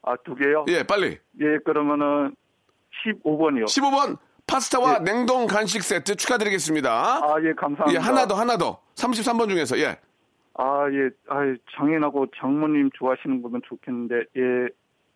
아, 0.03 0.15
두 0.25 0.35
개요? 0.35 0.65
예, 0.69 0.83
빨리. 0.83 1.19
예, 1.41 1.59
그러면은 1.65 2.35
15번이요. 3.05 3.65
15번 3.65 4.19
파스타와 4.47 5.01
냉동 5.01 5.47
간식 5.47 5.83
세트 5.83 6.17
축하드리겠습니다. 6.17 6.91
아, 6.91 7.35
예, 7.45 7.53
감사합니다. 7.55 7.93
예, 7.93 7.99
하나 7.99 8.27
더, 8.27 8.35
하나 8.35 8.57
더. 8.57 8.81
33번 8.95 9.49
중에서, 9.51 9.79
예. 9.79 9.99
아, 10.55 10.87
예, 10.91 11.11
아, 11.29 11.41
장인하고 11.77 12.27
장모님 12.41 12.91
좋아하시는 12.99 13.43
거면 13.43 13.61
좋겠는데, 13.69 14.15
예, 14.37 14.69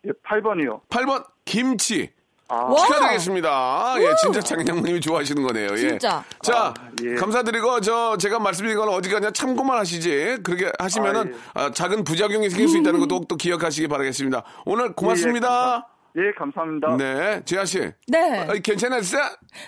예, 0.05 0.11
8번이요. 0.27 0.81
8번 0.89 1.25
김치. 1.45 2.11
아, 2.49 2.55
와! 2.55 2.75
축하드리겠습니다. 2.75 3.95
예, 3.99 4.15
진짜 4.21 4.39
장인장모님이 4.41 4.99
좋아하시는 5.01 5.41
거네요. 5.41 5.69
예. 5.71 5.77
진짜. 5.77 6.23
자, 6.41 6.73
아, 6.77 6.89
예. 7.03 7.15
감사드리고 7.15 7.79
저 7.81 8.17
제가 8.17 8.37
말씀드린 8.37 8.77
건 8.77 8.89
어디 8.89 9.09
가냐 9.09 9.31
참고만 9.31 9.79
하시지. 9.79 10.37
그렇게 10.43 10.71
하시면은 10.77 11.35
아, 11.53 11.63
아, 11.63 11.71
작은 11.71 12.03
부작용이 12.03 12.49
생길 12.49 12.67
수 12.67 12.77
있다는 12.77 12.99
것도 12.99 13.21
또 13.27 13.35
기억하시기 13.37 13.87
바라겠습니다. 13.87 14.43
오늘 14.65 14.93
고맙습니다. 14.93 15.87
예, 16.15 16.31
감사합니다. 16.37 16.97
네, 16.97 17.41
지아 17.43 17.65
씨. 17.65 17.79
네. 18.07 18.39
아, 18.47 18.53
괜찮았어요? 18.53 19.21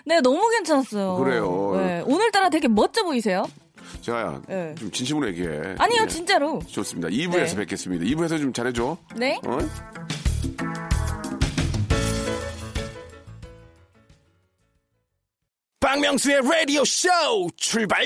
네, 0.05 0.21
너무 0.21 0.47
괜찮았어요. 0.51 1.15
그래요. 1.15 1.73
네. 1.77 2.03
오늘따라 2.05 2.49
되게 2.49 2.67
멋져 2.67 3.03
보이세요. 3.03 3.45
지아야, 4.01 4.41
네. 4.47 4.75
좀 4.75 4.91
진심으로 4.91 5.27
얘기해. 5.29 5.75
아니요, 5.79 6.01
예. 6.03 6.08
진짜로. 6.08 6.60
좋습니다. 6.67 7.08
2부에서 7.10 7.51
네. 7.51 7.55
뵙겠습니다. 7.58 8.05
2부에서 8.05 8.39
좀 8.39 8.53
잘해줘. 8.53 8.97
네. 9.15 9.39
어? 9.45 9.58
박명수의 15.79 16.41
라디오 16.43 16.84
쇼 16.84 17.10
출발! 17.55 18.03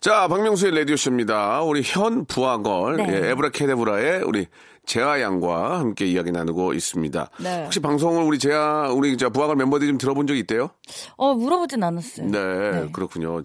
자, 0.00 0.28
박명수의 0.28 0.78
라디오 0.78 0.96
쇼입니다. 0.96 1.62
우리 1.62 1.82
현 1.84 2.24
부하걸, 2.24 2.96
네. 2.96 3.06
예, 3.08 3.30
에브라 3.30 3.50
케데브라의 3.50 4.22
우리 4.22 4.46
재하 4.88 5.20
양과 5.20 5.78
함께 5.78 6.06
이야기 6.06 6.32
나누고 6.32 6.72
있습니다. 6.72 7.30
네. 7.40 7.64
혹시 7.64 7.78
방송을 7.78 8.22
우리 8.24 8.38
재하, 8.38 8.90
우리 8.90 9.16
저 9.18 9.28
부하걸 9.28 9.54
멤버들이 9.56 9.90
좀 9.90 9.98
들어본 9.98 10.26
적이 10.26 10.40
있대요? 10.40 10.70
어, 11.16 11.34
물어보진 11.34 11.82
않았어요. 11.82 12.26
네, 12.26 12.70
네. 12.72 12.88
그렇군요. 12.92 13.44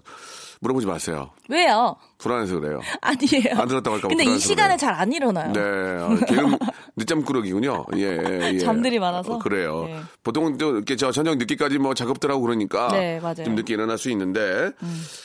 물어보지 0.64 0.86
마세요. 0.86 1.30
왜요? 1.50 1.94
불안해서 2.18 2.58
그래요. 2.58 2.80
아니에요. 3.02 3.60
안 3.60 3.68
들었다고 3.68 3.96
할까 3.96 4.08
봐 4.08 4.14
근데 4.14 4.24
이 4.24 4.38
시간에. 4.38 4.76
잘 4.78 4.94
안 4.94 5.12
일어나요. 5.12 5.52
네, 5.52 5.60
어, 5.60 6.16
게으름, 6.26 6.56
늦잠꾸러기군요. 6.96 7.84
예, 7.96 8.00
예, 8.02 8.54
예. 8.54 8.58
잠들이 8.58 8.98
많아서? 8.98 9.34
어, 9.34 9.38
그래요. 9.38 9.84
네. 9.86 10.00
보통은 10.22 10.56
또 10.56 10.76
이렇게 10.76 10.96
저 10.96 11.12
저녁 11.12 11.36
늦게까지 11.36 11.78
뭐 11.78 11.92
작업들 11.94 12.30
하고 12.30 12.40
그러니까 12.42 12.88
네, 12.88 13.20
맞아요. 13.20 13.34
음. 13.40 13.44
좀 13.44 13.54
늦게 13.56 13.74
일어날 13.74 13.98
수 13.98 14.08
있는데 14.10 14.70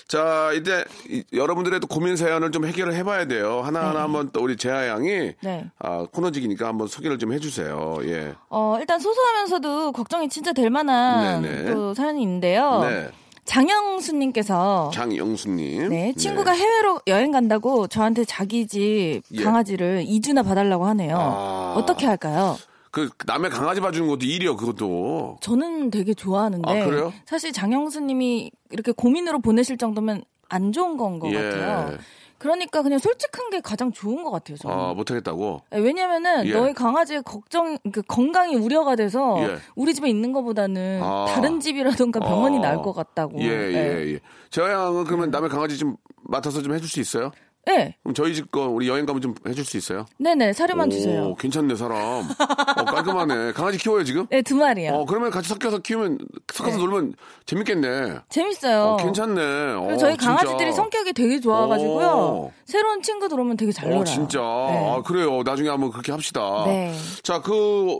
자 0.07 0.51
이제 0.53 0.83
이- 1.07 1.23
여러분들의 1.33 1.79
또 1.79 1.87
고민 1.87 2.15
사연을 2.17 2.51
좀 2.51 2.65
해결을 2.65 2.93
해 2.95 3.03
봐야 3.03 3.25
돼요. 3.25 3.61
하나하나 3.63 4.01
한번 4.01 4.29
또 4.33 4.41
우리 4.41 4.57
재하 4.57 4.87
양이 4.87 5.33
네. 5.41 5.65
아, 5.79 6.05
코너직이니까 6.11 6.67
한번 6.67 6.87
소개를 6.87 7.17
좀 7.17 7.29
해 7.29 7.37
주세요. 7.39 7.97
예. 8.05 8.33
어, 8.49 8.77
일단 8.79 8.99
소소하면서도 8.99 9.91
걱정이 9.91 10.29
진짜 10.29 10.51
될 10.51 10.71
만한 10.71 11.43
네네. 11.43 11.71
또 11.73 11.93
사연이 11.93 12.23
있는데요. 12.23 12.79
네. 12.81 13.09
장영수님께서 13.49 14.91
장영수님. 14.93 15.89
네, 15.89 16.13
친구가 16.15 16.51
해외로 16.51 17.01
여행 17.07 17.31
간다고 17.31 17.87
저한테 17.87 18.23
자기 18.23 18.67
집 18.67 19.21
예. 19.31 19.43
강아지를 19.43 20.05
2주나 20.05 20.45
봐달라고 20.45 20.85
하네요. 20.85 21.17
아. 21.17 21.73
어떻게 21.75 22.05
할까요? 22.05 22.57
그 22.91 23.09
남의 23.25 23.49
강아지 23.49 23.81
봐주는 23.81 24.07
것도 24.07 24.25
일이요, 24.25 24.55
그것도. 24.55 25.37
저는 25.41 25.89
되게 25.89 26.13
좋아하는데 26.13 26.69
아, 26.69 26.85
그래요? 26.85 27.11
사실 27.25 27.51
장영수님이 27.51 28.51
이렇게 28.69 28.91
고민으로 28.91 29.39
보내실 29.39 29.77
정도면 29.77 30.23
안 30.47 30.71
좋은 30.71 30.97
건것 30.97 31.31
예. 31.31 31.35
같아요. 31.35 31.97
그러니까 32.39 32.81
그냥 32.81 32.97
솔직한 32.99 33.49
게 33.49 33.59
가장 33.59 33.91
좋은 33.91 34.23
것 34.23 34.31
같아요. 34.31 34.57
저는. 34.57 34.75
아, 34.75 34.93
못하겠다고. 34.93 35.61
네, 35.69 35.79
왜냐면은 35.79 36.47
예. 36.47 36.53
너희 36.53 36.73
강아지의 36.73 37.21
걱정, 37.23 37.77
그 37.91 38.01
건강이 38.01 38.55
우려가 38.55 38.95
돼서 38.95 39.37
예. 39.41 39.57
우리 39.75 39.93
집에 39.93 40.09
있는 40.09 40.31
것보다는 40.31 41.01
아. 41.03 41.25
다른 41.27 41.59
집이라던가 41.59 42.21
병원이 42.21 42.57
아. 42.59 42.61
나을 42.61 42.81
것 42.81 42.93
같다고. 42.93 43.39
예, 43.41 43.49
네. 43.49 43.73
예, 43.73 44.13
예. 44.13 44.19
재하 44.49 44.71
양은 44.71 45.03
그러면 45.03 45.29
남의 45.29 45.49
강아지 45.49 45.77
좀 45.77 45.97
맡아서 46.23 46.61
좀 46.61 46.73
해줄 46.73 46.87
수 46.87 46.99
있어요? 46.99 47.31
네, 47.65 47.95
그럼 48.01 48.15
저희 48.15 48.33
집 48.33 48.49
거 48.49 48.67
우리 48.67 48.87
여행 48.87 49.05
가면 49.05 49.21
좀 49.21 49.35
해줄 49.47 49.63
수 49.63 49.77
있어요? 49.77 50.05
네네 50.17 50.53
사료만 50.53 50.87
오, 50.87 50.91
주세요. 50.91 51.35
괜찮네 51.35 51.75
사람. 51.75 51.97
어, 51.99 52.85
깔끔하네. 52.85 53.51
강아지 53.53 53.77
키워요 53.77 54.03
지금? 54.03 54.25
네, 54.31 54.41
두 54.41 54.55
마리요. 54.55 54.91
어 54.93 55.05
그러면 55.05 55.29
같이 55.29 55.49
섞여서 55.49 55.79
키우면 55.79 56.17
섞어서 56.51 56.77
네. 56.77 56.83
놀면 56.83 57.13
재밌겠네. 57.45 58.19
재밌어요. 58.29 58.81
어, 58.81 58.97
괜찮네. 58.97 59.41
어, 59.73 59.81
그리고 59.85 59.97
저희 59.99 60.17
진짜. 60.17 60.35
강아지들이 60.35 60.73
성격이 60.73 61.13
되게 61.13 61.39
좋아가지고요. 61.39 62.07
오. 62.07 62.51
새로운 62.65 63.03
친구 63.03 63.29
들어오면 63.29 63.57
되게 63.57 63.71
잘 63.71 63.87
놀아요. 63.89 64.01
어 64.01 64.03
진짜. 64.03 64.39
네. 64.39 64.91
아 64.91 65.01
그래요. 65.03 65.43
나중에 65.43 65.69
한번 65.69 65.91
그렇게 65.91 66.11
합시다. 66.11 66.63
네. 66.65 66.95
자그 67.21 67.97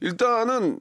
일단은 0.00 0.80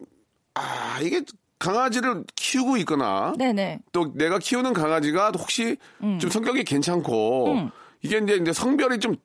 아 0.56 1.00
이게 1.04 1.22
강아지를 1.60 2.24
키우고 2.36 2.78
있거나 2.78 3.34
네네. 3.38 3.82
또 3.92 4.12
내가 4.16 4.40
키우는 4.40 4.74
강아지가 4.74 5.32
혹시 5.38 5.78
음. 6.02 6.18
좀 6.18 6.32
성격이 6.32 6.64
괜찮고 6.64 7.70
이게 8.02 8.18
이제, 8.18 8.36
이제 8.36 8.54
성별이 8.54 9.00
좀 9.00 9.16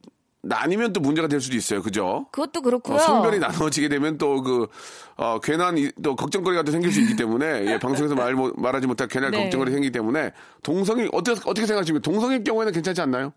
나뉘면 0.43 0.93
또 0.93 1.01
문제가 1.01 1.27
될 1.29 1.41
수도 1.41 1.57
있어요. 1.57 1.83
그죠? 1.83 2.27
그것도 2.31 2.63
그렇고요. 2.63 2.97
어, 2.97 2.99
성별이 3.01 3.39
나눠지게 3.41 3.89
되면 3.89 4.17
또 4.17 4.43
그, 4.43 4.69
어, 5.17 5.41
괜한 5.43 5.77
이- 5.77 5.91
또 6.03 6.15
걱정거리가 6.15 6.63
또 6.63 6.71
생길 6.71 6.93
수 6.93 7.01
있기 7.01 7.17
때문에, 7.17 7.65
예, 7.67 7.79
방송에서 7.81 8.15
말, 8.15 8.35
못- 8.35 8.55
말하지 8.57 8.87
못할 8.87 9.09
괜한 9.09 9.33
네. 9.33 9.43
걱정거리 9.43 9.73
생기기 9.73 9.91
때문에, 9.93 10.31
동성이, 10.63 11.09
어떻게, 11.13 11.41
어떻게 11.51 11.67
생각하십니까? 11.67 12.03
동성일 12.05 12.45
경우에는 12.45 12.73
괜찮지 12.73 13.01
않나요? 13.01 13.33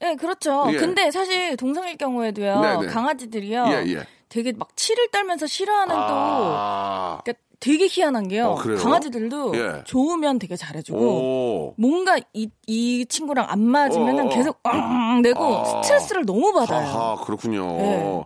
네, 0.00 0.14
그렇죠. 0.16 0.66
예. 0.72 0.76
근데 0.76 1.10
사실 1.10 1.56
동성일 1.56 1.96
경우에도요. 1.96 2.60
네네. 2.60 2.86
강아지들이요. 2.86 3.64
예, 3.68 3.84
예. 3.94 4.06
되게 4.28 4.52
막 4.52 4.76
치를 4.76 5.08
떨면서 5.10 5.46
싫어하는 5.46 5.94
또 5.94 6.00
아, 6.02 7.20
그러니까 7.24 7.42
되게 7.64 7.86
희한한 7.90 8.28
게요. 8.28 8.48
어? 8.48 8.54
강아지들도 8.56 9.56
예. 9.56 9.84
좋으면 9.84 10.38
되게 10.38 10.54
잘해주고 10.54 10.98
오. 10.98 11.74
뭔가 11.78 12.18
이, 12.34 12.50
이 12.66 13.06
친구랑 13.08 13.46
안 13.48 13.58
맞으면 13.58 14.18
어, 14.18 14.20
어. 14.20 14.24
은 14.24 14.28
계속 14.28 14.60
엉 14.64 15.22
내고 15.22 15.56
아. 15.60 15.82
스트레스를 15.82 16.26
너무 16.26 16.52
받아요. 16.52 16.86
하하, 16.86 17.24
그렇군요. 17.24 17.66
네. 17.78 18.24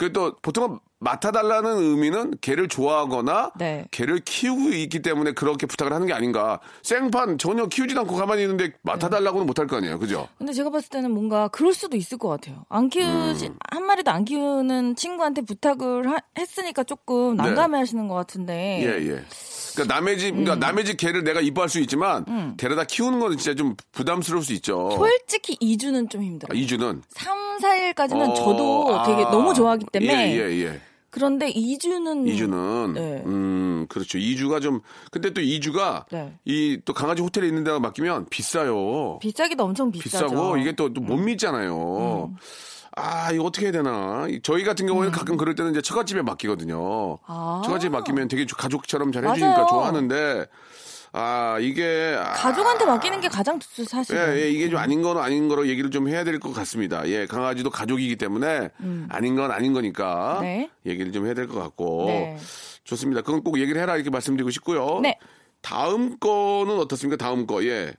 그 0.00 0.14
또, 0.14 0.34
보통은 0.40 0.78
맡아달라는 0.98 1.76
의미는 1.76 2.32
개를 2.40 2.68
좋아하거나, 2.68 3.52
네. 3.58 3.86
개를 3.90 4.20
키우고 4.20 4.70
있기 4.70 5.02
때문에 5.02 5.32
그렇게 5.32 5.66
부탁을 5.66 5.92
하는 5.92 6.06
게 6.06 6.14
아닌가. 6.14 6.58
생판 6.82 7.36
전혀 7.36 7.66
키우지도 7.66 8.00
않고 8.00 8.16
가만히 8.16 8.42
있는데 8.42 8.72
맡아달라고는 8.80 9.46
못할 9.46 9.66
거 9.66 9.76
아니에요. 9.76 9.98
그죠? 9.98 10.26
근데 10.38 10.54
제가 10.54 10.70
봤을 10.70 10.88
때는 10.88 11.10
뭔가 11.10 11.48
그럴 11.48 11.74
수도 11.74 11.98
있을 11.98 12.16
것 12.16 12.28
같아요. 12.30 12.64
안 12.70 12.88
키우시 12.88 13.48
음. 13.48 13.56
한 13.70 13.84
마리도 13.84 14.10
안 14.10 14.24
키우는 14.24 14.96
친구한테 14.96 15.42
부탁을 15.42 16.10
하- 16.10 16.20
했으니까 16.38 16.82
조금 16.84 17.36
네. 17.36 17.42
난감해하시는 17.44 18.08
것 18.08 18.14
같은데. 18.14 18.80
예, 18.82 19.06
예. 19.10 19.22
그러니까 19.74 19.94
남의 19.94 20.18
집, 20.18 20.30
그러니까 20.30 20.54
음. 20.54 20.60
남의 20.60 20.84
집 20.84 20.96
개를 20.96 21.24
내가 21.24 21.40
이뻐할 21.40 21.68
수 21.68 21.80
있지만 21.80 22.56
데려다 22.56 22.84
키우는 22.84 23.20
건 23.20 23.36
진짜 23.36 23.54
좀 23.54 23.74
부담스러울 23.92 24.44
수 24.44 24.52
있죠. 24.54 24.90
솔직히 24.92 25.56
2주는 25.60 26.10
좀 26.10 26.20
아, 26.20 26.24
힘들어요. 26.24 26.58
이주는 26.58 27.02
3, 27.10 27.58
4일까지는 27.58 28.30
어, 28.30 28.34
저도 28.34 29.02
되게 29.06 29.24
아. 29.24 29.30
너무 29.30 29.54
좋아하기 29.54 29.86
때문에. 29.92 30.36
예, 30.36 30.40
예, 30.40 30.64
예. 30.64 30.80
그런데 31.10 31.52
2주는 31.52 32.28
이주는 32.28 32.92
네. 32.94 33.22
음, 33.26 33.86
그렇죠. 33.88 34.16
이주가 34.16 34.60
좀 34.60 34.80
근데 35.10 35.32
또 35.32 35.40
이주가 35.40 36.06
네. 36.12 36.32
이또 36.44 36.94
강아지 36.94 37.20
호텔에 37.20 37.48
있는 37.48 37.64
데가 37.64 37.80
맡기면 37.80 38.26
비싸요. 38.30 39.18
비싸기도 39.20 39.64
엄청 39.64 39.90
비싸죠. 39.90 40.26
음. 40.26 40.30
비싸고 40.30 40.56
이게 40.58 40.72
또못 40.72 41.18
믿잖아요. 41.18 42.32
아, 42.96 43.30
이거 43.32 43.44
어떻게 43.44 43.66
해야 43.66 43.72
되나. 43.72 44.26
이- 44.28 44.40
저희 44.42 44.64
같은 44.64 44.86
경우에는 44.86 45.12
가끔 45.12 45.36
그럴 45.36 45.54
때는 45.54 45.70
이제 45.70 45.80
처갓집에 45.80 46.22
맡기거든요. 46.22 47.18
아. 47.26 47.62
처갓집에 47.64 47.90
맡기면 47.90 48.28
되게 48.28 48.44
가족처럼 48.44 49.12
잘 49.12 49.24
해주니까 49.24 49.48
맞아요. 49.48 49.66
좋아하는데, 49.68 50.46
아, 51.12 51.58
이게. 51.60 52.16
아, 52.18 52.32
가족한테 52.32 52.84
맡기는 52.86 53.20
게 53.20 53.28
가장 53.28 53.58
좋죠, 53.60 53.84
사실. 53.84 54.16
예, 54.16 54.42
예, 54.42 54.50
이게 54.50 54.68
좀 54.68 54.78
아닌 54.78 55.02
건 55.02 55.18
아닌 55.18 55.48
거로 55.48 55.68
얘기를 55.68 55.90
좀 55.90 56.08
해야 56.08 56.24
될 56.24 56.38
것 56.40 56.52
같습니다. 56.52 57.06
예, 57.08 57.26
강아지도 57.26 57.70
가족이기 57.70 58.16
때문에 58.16 58.70
아닌 59.08 59.34
건 59.36 59.50
아닌 59.52 59.72
거니까 59.72 60.38
음. 60.38 60.42
네. 60.42 60.70
얘기를 60.86 61.12
좀 61.12 61.26
해야 61.26 61.34
될 61.34 61.46
것 61.48 61.60
같고. 61.60 62.04
네. 62.08 62.38
좋습니다. 62.84 63.22
그건 63.22 63.42
꼭 63.44 63.58
얘기를 63.60 63.80
해라 63.80 63.94
이렇게 63.96 64.10
말씀드리고 64.10 64.50
싶고요. 64.50 65.00
네. 65.00 65.18
다음 65.62 66.18
거는 66.18 66.78
어떻습니까? 66.78 67.16
다음 67.22 67.46
거. 67.46 67.62
예. 67.64 67.92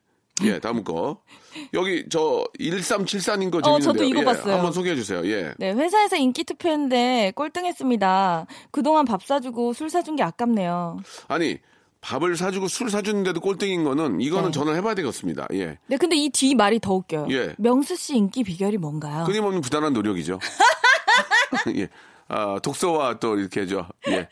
예, 0.43 0.59
다음 0.59 0.83
거. 0.83 1.21
여기 1.73 2.05
저 2.09 2.45
1374님 2.59 3.51
거 3.51 3.57
어, 3.59 3.61
재밌는데요. 3.79 3.79
저도 3.93 4.03
이거 4.03 4.19
예, 4.21 4.23
봤어요. 4.25 4.53
한번 4.55 4.71
소개해 4.71 4.95
주세요. 4.95 5.21
예. 5.25 5.53
네, 5.57 5.71
회사에서 5.73 6.15
인기 6.15 6.43
투표했는데 6.43 7.33
꼴등했습니다. 7.35 8.45
그동안 8.71 9.05
밥 9.05 9.23
사주고 9.25 9.73
술 9.73 9.89
사준 9.89 10.15
게 10.15 10.23
아깝네요. 10.23 10.99
아니, 11.27 11.57
밥을 12.01 12.35
사주고 12.35 12.67
술 12.67 12.89
사주는데도 12.89 13.39
꼴등인 13.41 13.83
거는 13.83 14.21
이거는 14.21 14.45
네. 14.47 14.51
전화를 14.51 14.77
해봐야 14.79 14.95
되겠습니다. 14.95 15.47
예. 15.53 15.77
네, 15.87 15.97
근데 15.97 16.15
이 16.15 16.29
뒤 16.29 16.55
말이 16.55 16.79
더 16.79 16.93
웃겨요. 16.95 17.27
예. 17.31 17.53
명수 17.57 17.95
씨 17.95 18.15
인기 18.17 18.43
비결이 18.43 18.77
뭔가요? 18.77 19.25
끊임없는 19.25 19.61
부단한 19.61 19.93
노력이죠. 19.93 20.39
예. 21.77 21.89
아, 22.27 22.57
독서와 22.63 23.19
또 23.19 23.37
이렇게 23.37 23.65
저, 23.67 23.87
예. 24.07 24.27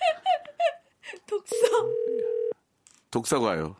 독서. 1.27 1.55
독사과요. 3.11 3.75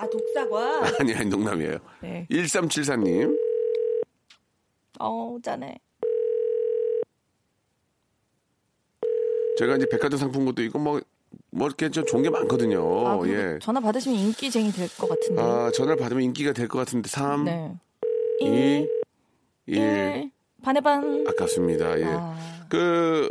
아, 0.00 0.08
독사과. 0.08 0.82
아니, 1.00 1.14
아니, 1.14 1.28
농담이에요. 1.28 1.78
네. 2.00 2.26
1374님. 2.30 3.36
어, 4.98 5.36
짠해. 5.42 5.76
제가 9.58 9.76
이제 9.76 9.86
백화점 9.90 10.18
상품권도 10.18 10.62
있고 10.64 10.78
뭐, 10.78 11.00
뭐 11.50 11.66
이렇게 11.66 11.90
좀 11.90 12.06
좋은 12.06 12.22
게 12.22 12.30
많거든요. 12.30 13.06
아, 13.06 13.20
예. 13.28 13.58
전화 13.60 13.78
받으시면 13.80 14.18
인기쟁이 14.18 14.70
될 14.72 14.88
것 14.96 15.08
같은데. 15.08 15.42
아, 15.42 15.70
전화를 15.74 15.96
받으면 15.96 16.22
인기가 16.22 16.52
될 16.52 16.66
것 16.68 16.78
같은데 16.78 17.08
3, 17.10 17.44
네. 17.44 17.74
2, 18.40 18.46
1. 19.66 19.76
1. 19.76 20.30
반의 20.62 20.80
반. 20.82 21.24
아깝습니다. 21.28 21.98
예. 22.00 22.04
아. 22.06 22.66
그 22.70 23.30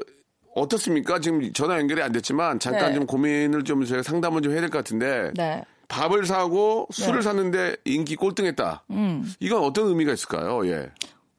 어떻습니까? 0.55 1.19
지금 1.19 1.51
전화 1.53 1.79
연결이 1.79 2.01
안 2.01 2.12
됐지만 2.12 2.60
잠깐 2.60 2.89
네. 2.89 2.95
좀 2.95 3.05
고민을 3.08 3.63
좀 3.63 3.84
제가 3.86 4.03
상담을 4.03 4.41
좀 4.41 4.51
해야 4.51 4.62
될 4.62 4.69
것 4.69 4.79
같은데 4.79 5.32
네. 5.36 5.63
밥을 5.89 6.25
사고 6.25 6.88
술을 6.91 7.15
네. 7.19 7.21
샀는데 7.21 7.75
인기 7.84 8.15
꼴등했다. 8.15 8.86
음. 8.91 9.34
이건 9.39 9.63
어떤 9.63 9.88
의미가 9.88 10.13
있을까요? 10.13 10.65
예. 10.67 10.89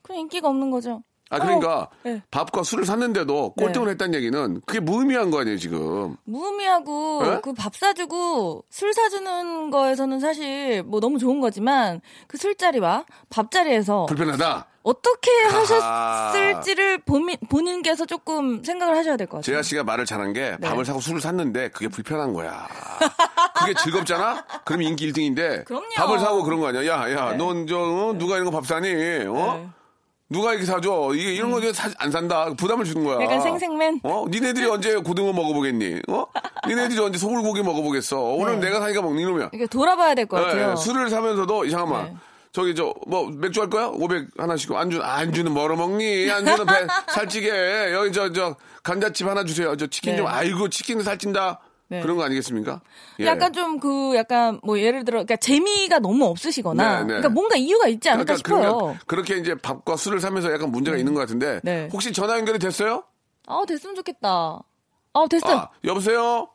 그 0.03 0.13
인기가 0.13 0.49
없는 0.49 0.71
거죠. 0.71 1.03
아 1.33 1.38
그러니까 1.38 1.88
네. 2.03 2.21
밥과 2.33 2.64
술을 2.64 2.85
샀는데도 2.85 3.53
꼴등을 3.55 3.87
네. 3.87 3.93
했다는 3.93 4.14
얘기는 4.14 4.61
그게 4.66 4.81
무의미한 4.81 5.31
거 5.31 5.40
아니에요 5.40 5.59
지금? 5.59 6.16
무의미하고 6.25 7.23
네? 7.23 7.40
그밥 7.40 7.77
사주고 7.77 8.64
술 8.69 8.93
사주는 8.93 9.71
거에서는 9.71 10.19
사실 10.19 10.83
뭐 10.83 10.99
너무 11.01 11.19
좋은 11.19 11.40
거지만 11.40 12.01
그 12.27 12.37
술자리와 12.37 13.05
밥자리에서 13.31 14.07
불편하다. 14.07 14.66
어떻게. 14.83 15.31
하셨을지를 15.43 16.99
본인, 17.05 17.37
본인께서 17.49 18.07
조금 18.07 18.64
생각을 18.64 18.97
하셔야 18.97 19.16
될 19.16 19.27
것 19.27 19.37
같아요. 19.38 19.43
재하 19.43 19.62
씨가 19.62 19.85
말을 19.85 20.07
잘한 20.07 20.33
게 20.33 20.57
네. 20.59 20.69
밥을 20.69 20.85
사고 20.85 21.01
술을 21.01 21.21
샀는데 21.21 21.69
그게 21.69 21.88
불편한 21.88 22.33
거야. 22.33 22.66
그게 23.59 23.75
즐겁잖아? 23.75 24.45
그럼 24.64 24.83
인기 24.83 25.12
1등인데 25.12 25.64
그럼요. 25.66 25.85
밥을 25.97 26.19
사고 26.19 26.43
그런 26.43 26.61
거 26.61 26.69
아니야? 26.69 26.87
야, 26.87 27.12
야, 27.12 27.31
네. 27.33 27.37
넌저 27.37 27.79
어? 27.79 28.12
누가 28.19 28.37
이런 28.37 28.47
거 28.47 28.51
밥 28.51 28.66
사니? 28.66 28.88
어? 29.29 29.71
네. 30.31 30.38
누가 30.38 30.53
이렇게 30.53 30.64
사줘? 30.64 31.11
이게 31.14 31.35
이런 31.35 31.51
거 31.51 31.73
사, 31.73 31.90
안 31.99 32.11
산다. 32.11 32.53
부담을 32.57 32.85
주는 32.85 33.05
거야. 33.05 33.21
약간 33.23 33.40
생생맨. 33.40 34.01
어? 34.05 34.27
니네들이 34.29 34.66
언제 34.71 34.95
고등어 34.97 35.33
먹어보겠니? 35.33 36.03
어? 36.09 36.27
니네들이 36.69 36.99
언제 37.01 37.19
소불고기 37.19 37.62
먹어보겠어? 37.62 38.21
오늘 38.21 38.61
네. 38.61 38.66
내가 38.69 38.81
사니까 38.81 39.03
먹니 39.03 39.23
이러면. 39.23 39.51
이렇게 39.53 39.66
돌아봐야 39.66 40.14
될 40.14 40.27
것 40.27 40.37
같아요. 40.40 40.73
예, 40.73 40.77
술을 40.77 41.11
사면서도 41.11 41.69
잠깐만. 41.69 42.05
네. 42.07 42.14
저기 42.53 42.75
저 42.75 42.93
뭐 43.07 43.29
맥주 43.31 43.61
할 43.61 43.71
거야? 43.71 43.87
500 43.88 44.29
하나씩 44.38 44.73
안주 44.73 45.01
안주는 45.03 45.53
뭐로 45.53 45.77
먹니? 45.77 46.31
안주는 46.31 46.66
배 46.66 46.73
살찌게 47.12 47.93
여기 47.93 48.12
저저 48.12 48.57
감자칩 48.83 49.27
하나 49.29 49.45
주세요. 49.45 49.77
저 49.77 49.87
치킨 49.87 50.12
네. 50.12 50.16
좀 50.19 50.27
아이고 50.27 50.69
치킨은 50.69 51.05
살찐다. 51.05 51.61
네. 51.90 52.00
그런 52.00 52.16
거 52.16 52.22
아니겠습니까? 52.22 52.81
예. 53.18 53.26
약간 53.26 53.53
좀 53.53 53.81
그 53.81 54.14
약간 54.14 54.61
뭐 54.62 54.79
예를 54.79 55.05
들어 55.05 55.16
그러니까 55.18 55.37
재미가 55.37 55.98
너무 55.98 56.24
없으시거나 56.26 56.83
네, 56.83 57.00
네. 57.00 57.07
그러니까 57.07 57.29
뭔가 57.31 57.57
이유가 57.57 57.88
있지 57.88 58.09
않을까 58.09 58.37
싶어요. 58.37 58.76
그러니까 58.79 59.05
그렇게 59.07 59.37
이제 59.38 59.55
밥과 59.57 59.96
술을 59.96 60.20
사면서 60.20 60.53
약간 60.53 60.70
문제가 60.70 60.96
있는 60.96 61.14
것 61.14 61.20
같은데 61.20 61.61
네. 61.64 61.88
혹시 61.92 62.12
전화 62.12 62.37
연결이 62.38 62.59
됐어요? 62.59 63.03
아 63.46 63.62
됐으면 63.66 63.96
좋겠다. 63.96 64.29
아 65.12 65.26
됐어. 65.29 65.48
아 65.59 65.70
여보세요? 65.85 66.48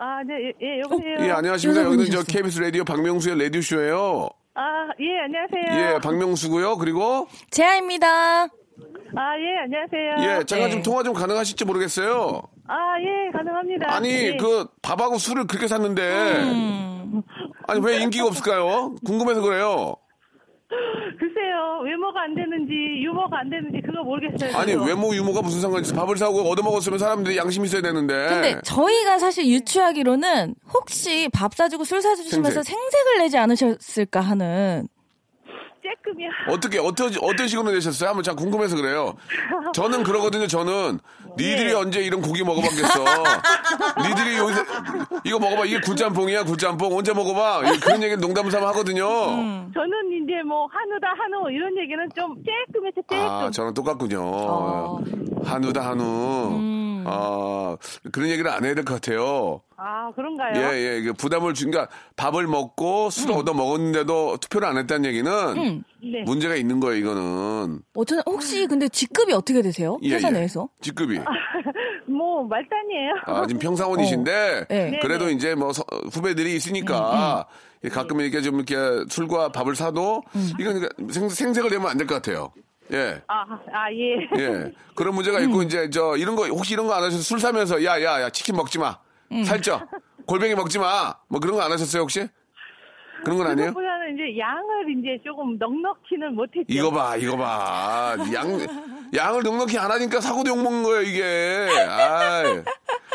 아, 0.00 0.22
네, 0.22 0.34
예, 0.34 0.52
예, 0.76 0.80
여보세요. 0.80 1.16
예 1.26 1.30
안녕하십니까 1.32 1.82
여기는 1.84 2.04
저 2.06 2.18
여자분이셨어. 2.18 2.26
KBS 2.38 2.60
라디오 2.60 2.84
박명수의 2.84 3.38
라디오 3.42 3.60
쇼예요. 3.62 4.28
아, 4.54 4.60
예, 5.00 5.06
안녕하세요. 5.24 5.94
예 5.94 5.98
박명수고요. 6.00 6.76
그리고 6.78 7.26
재아입니다. 7.50 8.44
아, 8.44 8.48
예, 9.38 9.58
안녕하세요. 9.64 10.40
예 10.40 10.44
잠깐 10.44 10.68
네. 10.68 10.70
좀 10.70 10.82
통화 10.82 11.02
좀 11.02 11.14
가능하실지 11.14 11.64
모르겠어요. 11.64 12.42
아, 12.68 12.96
예, 13.00 13.30
가능합니다. 13.32 13.94
아니 13.94 14.10
예. 14.10 14.36
그 14.36 14.66
밥하고 14.82 15.18
술을 15.18 15.46
그렇게 15.46 15.66
샀는데 15.66 16.02
음. 16.42 17.22
아니 17.66 17.80
왜 17.80 18.00
인기가 18.02 18.26
없을까요? 18.26 18.94
궁금해서 19.04 19.40
그래요. 19.40 19.96
글쎄요, 21.18 21.80
외모가 21.82 22.22
안 22.24 22.34
되는지, 22.34 22.72
유머가 23.02 23.38
안 23.40 23.48
되는지, 23.48 23.80
그거 23.84 24.02
모르겠어요. 24.04 24.54
아니 24.56 24.72
저도. 24.74 24.84
외모 24.84 25.14
유머가 25.14 25.40
무슨 25.40 25.62
상관이 25.62 25.82
있어? 25.82 25.94
밥을 25.94 26.18
사고 26.18 26.42
얻어 26.42 26.62
먹었으면 26.62 26.98
사람들이 26.98 27.38
양심 27.38 27.64
있어야 27.64 27.80
되는데. 27.80 28.14
근데 28.28 28.60
저희가 28.62 29.18
사실 29.18 29.46
유추하기로는 29.46 30.54
혹시 30.74 31.30
밥 31.32 31.54
사주고 31.54 31.84
술 31.84 32.02
사주시면서 32.02 32.62
생색. 32.62 32.76
생색 32.76 33.06
을 33.14 33.18
내지 33.22 33.38
않으셨을까 33.38 34.20
하는 34.20 34.86
쬐끔이야. 35.82 36.52
어떻게 36.52 36.78
어떤 36.78 37.10
어떤 37.22 37.48
식으로 37.48 37.70
내셨어요? 37.72 38.10
한번 38.10 38.22
참 38.22 38.36
궁금해서 38.36 38.76
그래요. 38.76 39.14
저는 39.72 40.02
그러거든요. 40.02 40.46
저는 40.46 40.98
니들이 41.38 41.64
네. 41.68 41.72
언제 41.74 42.00
이런 42.00 42.20
고기 42.20 42.42
먹어봤겠어? 42.42 43.04
니들이 44.08 44.36
여기서 44.38 44.64
이거 45.24 45.38
먹어봐. 45.38 45.64
이게 45.66 45.80
굴짬뽕이야 45.80 46.44
굴짬뽕 46.44 46.96
언제 46.96 47.12
먹어봐? 47.12 47.72
이- 47.72 47.78
그런 47.80 48.02
얘기는 48.02 48.20
농담 48.20 48.50
삼아 48.50 48.68
하거든요. 48.68 49.06
음. 49.30 49.70
저는 49.72 49.90
이제 50.22 50.42
뭐, 50.46 50.66
한우다, 50.70 51.08
한우, 51.16 51.50
이런 51.50 51.76
얘기는 51.78 52.08
좀 52.16 52.34
쬐끔 52.42 52.86
했죠, 52.86 53.00
쬐끔. 53.02 53.16
아 53.16 53.50
저는 53.50 53.74
똑같군요. 53.74 54.20
어. 54.22 55.00
한우다 55.44 55.88
한우. 55.90 56.02
음. 56.56 57.04
아 57.06 57.76
그런 58.12 58.28
얘기를 58.28 58.50
안 58.50 58.64
해야 58.64 58.74
될 58.74 58.84
것 58.84 58.94
같아요. 58.94 59.60
아, 59.80 60.10
그런가요? 60.12 60.54
예, 60.56 60.76
예, 60.94 60.98
이게 60.98 61.12
부담을 61.12 61.54
주니까 61.54 61.88
밥을 62.16 62.48
먹고 62.48 63.10
술을 63.10 63.34
음. 63.34 63.38
얻어 63.38 63.54
먹었는데도 63.54 64.38
투표를 64.38 64.66
안 64.66 64.76
했다는 64.76 65.04
얘기는 65.04 65.84
네. 66.02 66.22
문제가 66.26 66.56
있는 66.56 66.80
거예요, 66.80 66.96
이거는. 67.00 67.78
어쩌나 67.94 68.22
혹시 68.26 68.66
근데 68.66 68.88
직급이 68.88 69.32
어떻게 69.32 69.62
되세요? 69.62 69.96
예, 70.02 70.14
회사 70.14 70.28
예. 70.28 70.32
내에서? 70.32 70.68
직급이. 70.80 71.20
뭐, 72.08 72.42
말단이에요. 72.42 73.12
아, 73.26 73.46
지금 73.46 73.60
평사원이신데, 73.60 74.66
네. 74.68 74.98
그래도 75.00 75.26
네네. 75.26 75.36
이제 75.36 75.54
뭐 75.54 75.72
서- 75.72 75.84
후배들이 76.12 76.56
있으니까, 76.56 77.46
예, 77.84 77.88
가끔 77.88 78.20
이렇게 78.20 78.40
좀 78.40 78.56
이렇게 78.56 78.74
술과 79.08 79.50
밥을 79.52 79.76
사도, 79.76 80.22
이건 80.58 80.80
그러니까 80.80 80.88
생, 81.12 81.28
생색을 81.28 81.70
내면 81.70 81.86
안 81.88 81.96
될 81.98 82.06
것 82.08 82.16
같아요. 82.16 82.52
예. 82.92 83.20
아, 83.28 83.44
아, 83.72 83.92
예. 83.92 84.42
예. 84.42 84.72
그런 84.96 85.14
문제가 85.14 85.38
있고, 85.40 85.62
이제 85.62 85.88
저, 85.90 86.16
이런 86.16 86.34
거, 86.34 86.46
혹시 86.48 86.72
이런 86.74 86.88
거 86.88 86.94
안 86.94 87.04
하셔서 87.04 87.22
술 87.22 87.38
사면서, 87.38 87.84
야, 87.84 88.02
야, 88.02 88.20
야, 88.22 88.30
치킨 88.30 88.56
먹지 88.56 88.80
마. 88.80 88.98
살쪄. 89.44 89.80
골뱅이 90.26 90.54
먹지 90.54 90.78
마. 90.78 91.14
뭐 91.28 91.40
그런 91.40 91.56
거 91.56 91.62
안 91.62 91.72
하셨어요, 91.72 92.02
혹시? 92.02 92.28
그런 93.24 93.36
건 93.38 93.48
아니에요? 93.48 93.70
그것보다는 93.70 94.14
이제 94.14 94.38
양을 94.38 94.98
이제 94.98 95.22
조금 95.24 95.58
넉넉히는 95.58 96.34
못했죠. 96.34 96.64
이거 96.68 96.90
봐, 96.90 97.16
이거 97.16 97.36
봐. 97.36 98.16
양, 98.32 98.58
양을 99.14 99.42
넉넉히 99.42 99.76
안 99.76 99.90
하니까 99.90 100.20
사고도 100.20 100.50
욕먹는 100.50 100.82
거예요, 100.84 101.02
이게. 101.02 101.68
아이. 101.88 102.62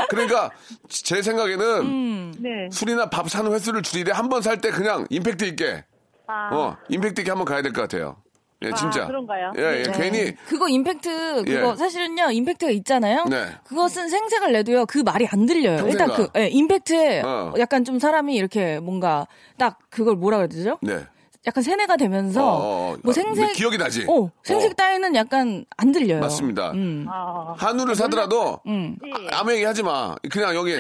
그러니까, 0.10 0.50
제 0.90 1.22
생각에는 1.22 2.32
네. 2.40 2.70
술이나 2.72 3.10
밥 3.10 3.30
사는 3.30 3.50
횟수를 3.52 3.82
줄이되 3.82 4.12
한 4.12 4.28
번 4.28 4.42
살 4.42 4.60
때 4.60 4.72
그냥 4.72 5.06
임팩트 5.10 5.46
있게, 5.46 5.86
아, 6.28 6.50
어, 6.54 6.78
임팩트 6.90 7.22
있게 7.22 7.32
한번 7.32 7.46
가야 7.46 7.62
될 7.62 7.72
것 7.72 7.82
같아요. 7.82 8.18
예, 8.64 8.72
진짜. 8.74 9.06
그런가요? 9.08 9.52
예, 9.58 9.80
예, 9.80 9.84
네. 9.84 9.92
괜히, 9.92 10.36
그거 10.48 10.68
임팩트 10.70 11.44
그거 11.46 11.72
예. 11.72 11.76
사실은요 11.76 12.32
임팩트가 12.32 12.72
있잖아요. 12.72 13.26
네. 13.30 13.48
그것은 13.66 14.10
생색을 14.10 14.52
내도요 14.54 14.86
그 14.86 15.00
말이 15.00 15.28
안 15.28 15.46
들려요. 15.46 15.78
평생가. 15.78 16.04
일단 16.06 16.16
그 16.16 16.40
예, 16.40 16.48
임팩트에 16.48 17.22
어. 17.22 17.54
약간 17.60 17.84
좀 17.84 18.00
사람이 18.00 18.36
이렇게 18.36 18.80
뭔가 18.80 19.28
딱 19.58 19.80
그걸 19.90 20.16
뭐라 20.16 20.38
그래야 20.38 20.48
되죠? 20.48 20.78
네. 20.82 21.06
약간 21.46 21.62
세뇌가 21.62 21.98
되면서 21.98 22.42
어, 22.42 22.56
어, 22.56 22.94
어. 22.94 22.98
뭐 23.04 23.12
아, 23.12 23.14
생색 23.14 23.54
기억이 23.54 23.78
나지? 23.78 24.06
어, 24.08 24.30
생색 24.44 24.72
어. 24.72 24.74
따위는 24.76 25.14
약간 25.16 25.66
안 25.76 25.92
들려요. 25.92 26.22
맞습니다. 26.22 26.72
음. 26.72 27.06
아, 27.10 27.54
한우를 27.58 27.96
사더라도, 27.96 28.62
음. 28.66 28.96
아, 29.30 29.40
아무 29.40 29.52
얘기 29.52 29.66
하지 29.66 29.84
마. 29.84 30.16
그냥 30.32 30.56
여기, 30.56 30.74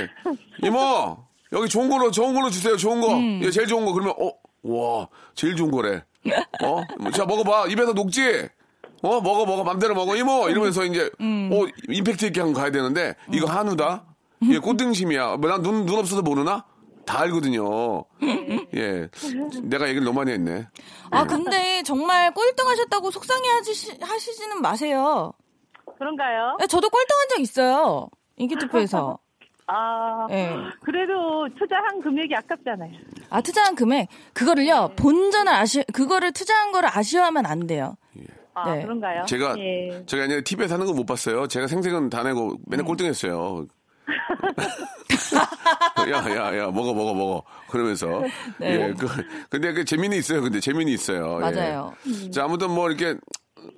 이모, 0.63 1.17
여기 1.51 1.67
좋은 1.67 1.89
걸로, 1.89 2.11
좋은 2.11 2.33
걸로 2.33 2.49
주세요, 2.49 2.77
좋은 2.77 3.01
거. 3.01 3.13
음. 3.13 3.41
예, 3.43 3.51
제일 3.51 3.67
좋은 3.67 3.83
거. 3.85 3.91
그러면, 3.91 4.13
어, 4.17 4.31
와, 4.63 5.07
제일 5.35 5.57
좋은 5.57 5.69
거래. 5.69 6.01
어? 6.63 6.83
자, 7.11 7.25
먹어봐. 7.25 7.67
입에서 7.67 7.93
녹지? 7.93 8.21
어, 9.01 9.21
먹어, 9.21 9.45
먹어. 9.45 9.63
맘대로 9.63 9.95
먹어. 9.95 10.15
이모! 10.15 10.49
이러면서 10.49 10.85
이제, 10.85 11.09
음. 11.19 11.49
어, 11.51 11.65
임팩트 11.89 12.25
있게 12.27 12.39
한번 12.39 12.61
가야 12.61 12.71
되는데, 12.71 13.15
이거 13.33 13.47
한우다? 13.47 14.05
이게 14.41 14.59
꽃등심이야. 14.59 15.37
뭐, 15.37 15.49
난 15.49 15.61
눈, 15.61 15.85
눈 15.85 15.99
없어서 15.99 16.21
모르나? 16.21 16.65
다 17.05 17.19
알거든요. 17.21 18.05
예. 18.75 19.09
내가 19.63 19.87
얘기를 19.89 20.05
너무 20.05 20.19
많이 20.19 20.31
했네. 20.31 20.67
아 21.11 21.25
근데 21.25 21.83
정말 21.83 22.33
꼴등하셨다고 22.33 23.11
속상해 23.11 23.49
하시, 23.49 23.97
하시지는 24.01 24.61
마세요. 24.61 25.33
그런가요? 25.97 26.57
예, 26.61 26.67
저도 26.67 26.89
꼴등한 26.89 27.27
적 27.29 27.39
있어요. 27.39 28.09
인기 28.37 28.55
투표에서. 28.55 29.19
아, 29.67 30.27
예. 30.29 30.49
그래도 30.83 31.47
투자한 31.57 32.01
금액이 32.01 32.35
아깝잖아요. 32.35 32.91
아 33.29 33.41
투자한 33.41 33.75
금액 33.75 34.07
그거를요 34.33 34.91
본전을 34.97 35.51
아쉬 35.53 35.83
그거를 35.93 36.31
투자한 36.33 36.71
거를 36.71 36.89
아쉬워하면 36.91 37.45
안 37.45 37.65
돼요. 37.67 37.95
아, 38.55 38.75
네. 38.75 38.83
그런가요? 38.83 39.25
제가, 39.25 39.55
예. 39.57 40.03
제가 40.05 40.23
옛날에 40.23 40.43
TV에서 40.43 40.75
하는 40.75 40.85
거 40.85 40.93
못 40.93 41.05
봤어요. 41.07 41.47
제가 41.47 41.65
생색은 41.67 42.09
다 42.11 42.21
내고 42.21 42.51
음. 42.51 42.57
맨날 42.67 42.85
꼴등했어요. 42.85 43.65
야, 46.11 46.35
야, 46.35 46.57
야, 46.57 46.65
먹어, 46.71 46.93
먹어, 46.93 47.13
먹어. 47.15 47.43
그러면서. 47.69 48.21
네. 48.59 48.89
예, 48.89 48.93
그, 48.93 49.07
근데 49.49 49.73
그 49.73 49.85
재미는 49.85 50.17
있어요. 50.17 50.41
근데 50.41 50.59
재미는 50.59 50.91
있어요. 50.91 51.37
예. 51.37 51.39
맞아요. 51.39 51.93
자, 52.31 52.43
아무튼 52.43 52.69
뭐 52.71 52.89
이렇게, 52.91 53.17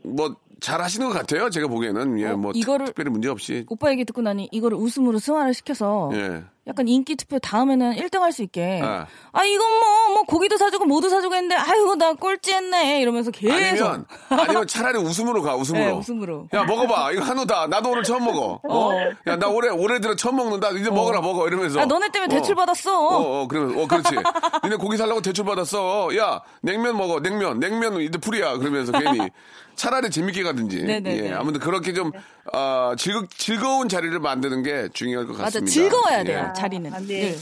뭐, 0.03 0.35
잘 0.61 0.81
하시는 0.81 1.07
것 1.07 1.13
같아요. 1.13 1.49
제가 1.49 1.67
보기에는. 1.67 2.19
예, 2.19 2.27
어, 2.29 2.37
뭐, 2.37 2.51
이거를- 2.53 2.87
특별히 2.87 3.09
문제 3.11 3.27
없이. 3.29 3.65
오빠 3.69 3.91
얘기 3.91 4.05
듣고 4.05 4.21
나니 4.21 4.47
이거를 4.51 4.77
웃음으로 4.77 5.19
승화를 5.19 5.53
시켜서 5.53 6.09
예. 6.13 6.43
약간 6.67 6.87
인기 6.87 7.15
투표 7.15 7.37
다음에는 7.37 7.93
1등 7.95 8.19
할 8.21 8.31
수 8.31 8.41
있게. 8.41 8.81
아. 8.83 9.05
아, 9.31 9.43
이건 9.45 9.79
뭐, 9.79 10.09
뭐, 10.15 10.23
고기도 10.23 10.57
사주고, 10.57 10.85
뭐도 10.85 11.09
사주고 11.09 11.35
했는데, 11.35 11.55
아이고, 11.55 11.95
나 11.95 12.13
꼴찌 12.13 12.53
했네. 12.53 13.01
이러면서 13.01 13.29
계속. 13.31 13.53
아니면, 13.55 14.05
아니면 14.29 14.67
차라리 14.67 14.97
웃음으로 14.97 15.41
가, 15.43 15.55
웃음으로. 15.55 15.85
네, 15.85 15.91
웃음으로. 15.91 16.47
야, 16.53 16.63
먹어봐. 16.63 17.11
이거 17.11 17.21
한우다. 17.23 17.67
나도 17.67 17.91
오늘 17.91 18.03
처음 18.03 18.25
먹어. 18.25 18.59
어? 18.67 18.91
야, 19.27 19.35
나 19.37 19.47
올해, 19.47 19.69
올해 19.69 19.99
들어 19.99 20.15
처음 20.15 20.37
먹는다. 20.37 20.71
이제 20.71 20.89
먹어라, 20.89 21.21
먹어. 21.21 21.47
이러면서. 21.47 21.79
아, 21.81 21.85
너네 21.85 22.09
때문에 22.09 22.33
어. 22.35 22.39
대출 22.39 22.55
받았어. 22.55 22.99
어, 23.09 23.41
어, 23.43 23.47
그러면, 23.47 23.79
어, 23.79 23.87
그렇지. 23.87 24.15
니네 24.63 24.75
고기 24.77 24.97
살라고 24.97 25.21
대출 25.21 25.45
받았어. 25.45 26.09
야, 26.17 26.41
냉면 26.61 26.97
먹어, 26.97 27.19
냉면. 27.21 27.59
냉면 27.59 28.01
이제 28.01 28.17
풀이야. 28.17 28.57
그러면서 28.57 28.91
괜히. 28.91 29.29
차라리 29.75 30.09
재밌게 30.09 30.41
가든지. 30.43 30.83
네네네. 30.83 31.25
예, 31.25 31.33
아무튼 31.33 31.59
그렇게 31.59 31.91
좀, 31.91 32.11
아, 32.53 32.95
즐거, 32.97 33.25
즐거운 33.29 33.89
자리를 33.89 34.17
만드는 34.19 34.63
게 34.63 34.87
중요할 34.93 35.27
것 35.27 35.33
맞아. 35.33 35.43
같습니다. 35.59 35.71
즐거워야 35.71 36.19
예. 36.21 36.23
돼요, 36.23 36.53
자리는. 36.55 36.93
아, 36.93 36.99
네. 36.99 37.05
늘. 37.33 37.35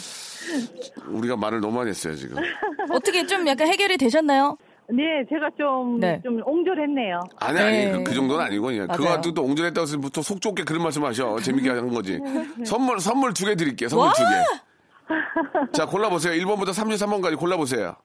우리가 1.08 1.38
말을 1.38 1.62
너무 1.62 1.78
많이 1.78 1.90
했어요, 1.90 2.16
지금. 2.16 2.38
어떻게 2.92 3.26
좀 3.26 3.48
약간 3.48 3.68
해결이 3.68 3.98
되셨나요? 3.98 4.58
네, 4.90 5.24
제가 5.30 5.50
좀, 5.58 6.00
네. 6.00 6.20
좀 6.24 6.42
옹졸했네요. 6.46 7.22
아니, 7.40 7.60
아니, 7.60 7.78
네. 7.86 7.92
그, 7.94 8.04
그 8.04 8.14
정도는 8.14 8.44
아니고, 8.46 8.66
그냥. 8.66 8.88
그거. 8.88 9.06
가지고 9.10 9.34
또 9.36 9.44
옹졸했다고 9.44 9.82
해서 9.88 9.98
또 10.14 10.22
속 10.22 10.42
좁게 10.42 10.66
그런 10.66 10.84
말씀 10.84 11.04
하셔. 11.06 11.38
재밌게 11.40 11.70
하는 11.70 11.94
거지. 11.94 12.20
선물, 12.66 13.00
선물 13.00 13.34
두 13.34 13.46
개 13.46 13.56
드릴게요, 13.56 13.88
선물 13.88 14.10
두 14.14 14.24
개. 14.24 15.14
자, 15.72 15.86
골라보세요. 15.86 16.34
1번부터 16.44 16.70
33번까지 16.70 17.38
골라보세요. 17.40 17.96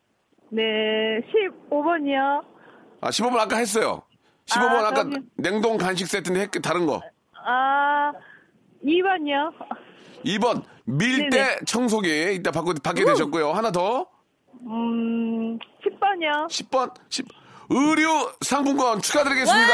네, 0.51 0.63
15번이요. 1.71 2.43
아, 3.01 3.11
15번 3.11 3.39
아까 3.39 3.57
했어요. 3.57 4.03
15번 4.47 4.63
아, 4.77 4.79
아, 4.89 4.91
까 4.93 5.03
그럼요. 5.05 5.17
냉동 5.37 5.77
간식 5.77 6.07
세트인데 6.07 6.41
했, 6.43 6.51
다른 6.63 6.87
거. 6.87 7.03
아, 7.45 8.13
2번이요. 8.85 9.53
2번 10.25 10.63
밀대 10.85 11.29
네네. 11.31 11.57
청소기 11.67 12.35
이따 12.35 12.51
받고, 12.51 12.75
받게 12.83 13.05
되셨고요. 13.05 13.53
하나 13.53 13.71
더. 13.71 14.07
음, 14.67 15.59
10번이요. 15.85 16.47
10번 16.49 16.93
10 17.11 17.27
의류 17.71 18.31
상품권 18.41 19.01
축하드리겠습니다. 19.03 19.73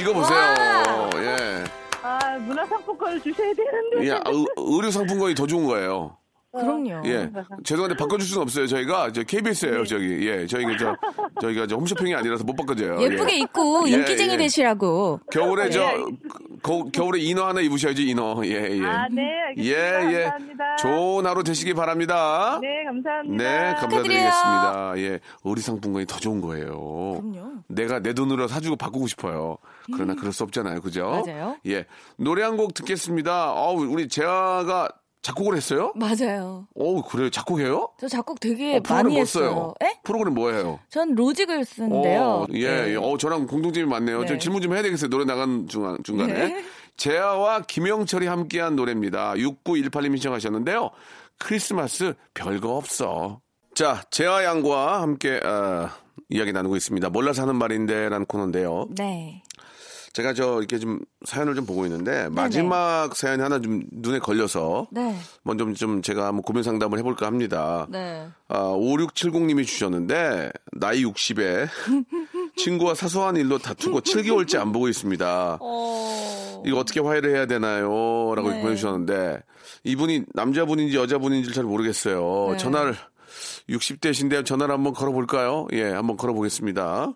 이거 0.00 0.12
보세요. 0.12 0.38
예. 1.16 1.64
아, 2.02 2.38
문화상품권을 2.38 3.20
주셔야 3.22 3.52
되는데. 3.54 4.06
예, 4.06 4.12
아, 4.12 4.22
의- 4.26 4.46
의류 4.56 4.90
상품권이 4.90 5.34
더 5.34 5.46
좋은 5.46 5.66
거예요. 5.66 6.16
그럼요. 6.60 7.02
예. 7.08 7.30
죄송한데 7.64 7.96
바꿔줄 7.96 8.26
수는 8.26 8.42
없어요. 8.42 8.66
저희가 8.66 9.12
저 9.12 9.22
KBS예요. 9.22 9.84
저기 9.84 10.26
예. 10.28 10.46
저희가 10.46 10.76
저 10.78 10.96
저희가 11.40 11.66
저 11.66 11.76
홈쇼핑이 11.76 12.14
아니라서 12.14 12.44
못 12.44 12.54
바꿔줘요. 12.56 13.00
예쁘게 13.00 13.34
예. 13.34 13.38
입고 13.38 13.84
예, 13.88 13.92
인기쟁이 13.92 14.32
예. 14.34 14.36
되시라고. 14.36 15.20
겨울에 15.30 15.70
저 15.70 15.80
거- 16.62 16.84
겨울에 16.92 17.20
이너 17.20 17.46
하나 17.46 17.60
입으셔야지 17.60 18.08
이너. 18.08 18.40
예 18.44 18.50
예. 18.78 18.84
아, 18.84 19.06
네, 19.10 19.22
예 19.58 19.76
알겠습니다. 19.76 20.12
예. 20.12 20.22
감사합니다. 20.24 20.76
좋은 20.76 21.26
하루 21.26 21.44
되시기 21.44 21.74
바랍니다. 21.74 22.58
네, 22.60 22.84
감사합니다. 22.84 23.44
네, 23.44 23.74
감사드리겠습니다. 23.74 24.92
예, 24.98 25.20
우리 25.42 25.60
상품권이 25.60 26.06
더 26.06 26.18
좋은 26.18 26.40
거예요. 26.40 27.20
그럼요. 27.20 27.52
내가 27.68 28.00
내 28.00 28.12
돈으로 28.12 28.48
사주고 28.48 28.76
바꾸고 28.76 29.06
싶어요. 29.06 29.58
그러나 29.92 30.14
그럴 30.14 30.32
수 30.32 30.42
없잖아요, 30.42 30.80
그죠? 30.80 31.22
맞아요. 31.24 31.56
예, 31.66 31.84
노래 32.16 32.42
한 32.42 32.56
곡 32.56 32.72
듣겠습니다. 32.72 33.52
어우, 33.52 33.84
우리 33.86 34.08
재아가 34.08 34.88
작곡을 35.22 35.56
했어요? 35.56 35.92
맞아요. 35.96 36.68
어우, 36.76 37.02
그래요? 37.02 37.30
작곡해요? 37.30 37.88
저 37.98 38.06
작곡 38.08 38.38
되게 38.38 38.76
어, 38.76 38.80
많이 38.88 39.10
뭐 39.10 39.18
했어요. 39.18 39.50
써요? 39.50 39.74
에? 39.82 39.98
프로그램 40.04 40.34
뭐예요? 40.34 40.78
전 40.88 41.14
로직을 41.14 41.64
쓰는데요. 41.64 42.22
어, 42.22 42.46
예, 42.52 42.68
네. 42.68 42.90
예. 42.92 42.96
어, 42.96 43.16
저랑 43.18 43.46
공통점이 43.46 43.86
많네요. 43.86 44.20
네. 44.20 44.26
좀 44.26 44.38
질문 44.38 44.62
좀 44.62 44.72
해야 44.74 44.82
되겠어요. 44.82 45.10
노래 45.10 45.24
나간 45.24 45.66
중간, 45.68 45.98
중간에. 46.04 46.32
네. 46.32 46.64
재아와 46.96 47.62
김영철이 47.62 48.26
함께한 48.26 48.76
노래입니다. 48.76 49.34
6918님이 49.34 50.16
신청하셨는데요. 50.16 50.90
크리스마스 51.38 52.14
별거 52.34 52.76
없어. 52.76 53.40
자, 53.74 54.02
재아 54.10 54.44
양과 54.44 55.02
함께, 55.02 55.38
어, 55.44 55.90
이야기 56.30 56.52
나누고 56.52 56.76
있습니다. 56.76 57.10
몰라서 57.10 57.42
하는 57.42 57.56
말인데 57.56 58.08
라는 58.08 58.24
코너인데요. 58.26 58.88
네. 58.96 59.42
제가 60.16 60.32
저 60.32 60.60
이렇게 60.60 60.78
좀 60.78 60.98
사연을 61.26 61.54
좀 61.54 61.66
보고 61.66 61.84
있는데 61.84 62.30
마지막 62.30 63.14
사연이 63.14 63.42
하나 63.42 63.60
좀 63.60 63.82
눈에 63.92 64.18
걸려서 64.18 64.86
네. 64.90 65.14
먼저 65.42 65.70
좀 65.74 66.00
제가 66.00 66.24
한번 66.24 66.40
고민 66.40 66.62
상담을 66.62 66.98
해볼까 66.98 67.26
합니다. 67.26 67.86
네. 67.90 68.26
아, 68.48 68.62
5670님이 68.62 69.66
주셨는데, 69.66 70.52
나이 70.72 71.04
60에 71.04 71.68
친구와 72.56 72.94
사소한 72.94 73.36
일로 73.36 73.58
다투고 73.58 74.00
7개월째 74.00 74.58
안 74.58 74.72
보고 74.72 74.88
있습니다. 74.88 75.58
어. 75.60 76.62
이거 76.64 76.78
어떻게 76.78 77.00
화해를 77.00 77.36
해야 77.36 77.44
되나요? 77.44 78.32
라고 78.34 78.52
네. 78.52 78.62
보내주셨는데, 78.62 79.42
이분이 79.84 80.22
남자분인지 80.32 80.96
여자분인지 80.96 81.52
잘 81.52 81.64
모르겠어요. 81.64 82.52
네. 82.52 82.56
전화를, 82.56 82.96
60대신데 83.68 84.46
전화를 84.46 84.72
한번 84.72 84.94
걸어볼까요? 84.94 85.66
예, 85.72 85.90
한번 85.90 86.16
걸어보겠습니다. 86.16 87.12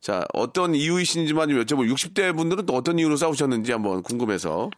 자, 0.00 0.24
어떤 0.32 0.74
이유이신지만 0.74 1.48
좀 1.50 1.58
여쭤보고, 1.62 1.92
60대 1.92 2.34
분들은 2.36 2.66
또 2.66 2.74
어떤 2.74 2.98
이유로 2.98 3.16
싸우셨는지 3.16 3.72
한번 3.72 4.02
궁금해서. 4.02 4.70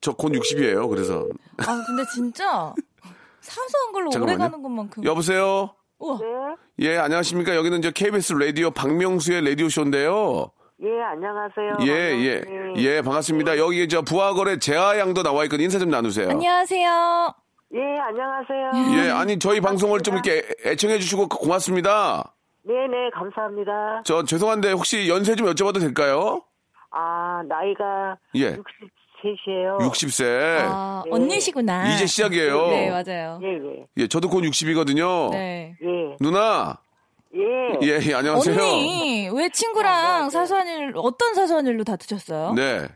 저 0.00 0.12
곧 0.12 0.32
60이에요, 0.32 0.88
그래서. 0.88 1.26
아, 1.58 1.82
근데 1.86 2.04
진짜 2.14 2.72
사소한 3.40 3.92
걸로 3.92 4.06
오래 4.06 4.12
잠깐만요. 4.12 4.38
가는 4.38 4.62
것만큼. 4.62 5.04
여보세요? 5.04 5.74
우와. 5.98 6.18
예, 6.80 6.96
안녕하십니까. 6.98 7.56
여기는 7.56 7.82
저 7.82 7.90
KBS 7.90 8.34
라디오 8.34 8.70
박명수의 8.70 9.44
라디오 9.44 9.68
쇼인데요. 9.68 10.52
예, 10.80 10.86
안녕하세요. 11.02 11.78
예, 11.82 11.92
예, 11.92 12.42
예, 12.76 13.02
반갑습니다. 13.02 13.58
여기 13.58 13.88
저 13.88 14.02
부하거래 14.02 14.60
재하양도 14.60 15.24
나와 15.24 15.42
있거든요. 15.44 15.64
인사 15.64 15.80
좀 15.80 15.90
나누세요. 15.90 16.30
안녕하세요. 16.30 17.34
예, 17.74 17.80
안녕하세요. 17.98 18.70
예, 18.96 19.10
아니, 19.10 19.38
저희 19.38 19.60
방송을 19.60 20.00
좀 20.00 20.14
이렇게 20.14 20.42
애청해 20.64 20.98
주시고 20.98 21.28
고맙습니다. 21.28 22.34
네네, 22.62 23.10
감사합니다. 23.14 24.02
저 24.04 24.24
죄송한데 24.24 24.72
혹시 24.72 25.08
연세 25.08 25.34
좀 25.34 25.46
여쭤봐도 25.48 25.80
될까요? 25.80 26.42
아, 26.90 27.42
나이가 27.46 28.16
예. 28.36 28.56
63이에요. 28.56 29.78
60세. 29.80 30.58
아, 30.70 31.02
언니시구나. 31.10 31.92
이제 31.94 32.06
시작이에요. 32.06 32.68
네, 32.68 32.90
맞아요. 32.90 33.38
예, 33.42 33.48
예. 33.48 33.86
예, 33.98 34.06
저도 34.08 34.30
곧 34.30 34.42
60이거든요. 34.42 35.30
네. 35.32 35.74
예. 35.82 36.16
누나. 36.20 36.78
예. 37.34 37.40
예, 37.82 38.00
예, 38.02 38.14
안녕하세요. 38.14 38.56
언니, 38.56 39.28
왜 39.34 39.50
친구랑 39.50 40.30
사소한 40.30 40.66
일, 40.66 40.92
어떤 40.96 41.34
사소한 41.34 41.66
일로 41.66 41.84
다투셨어요? 41.84 42.54
네. 42.54 42.88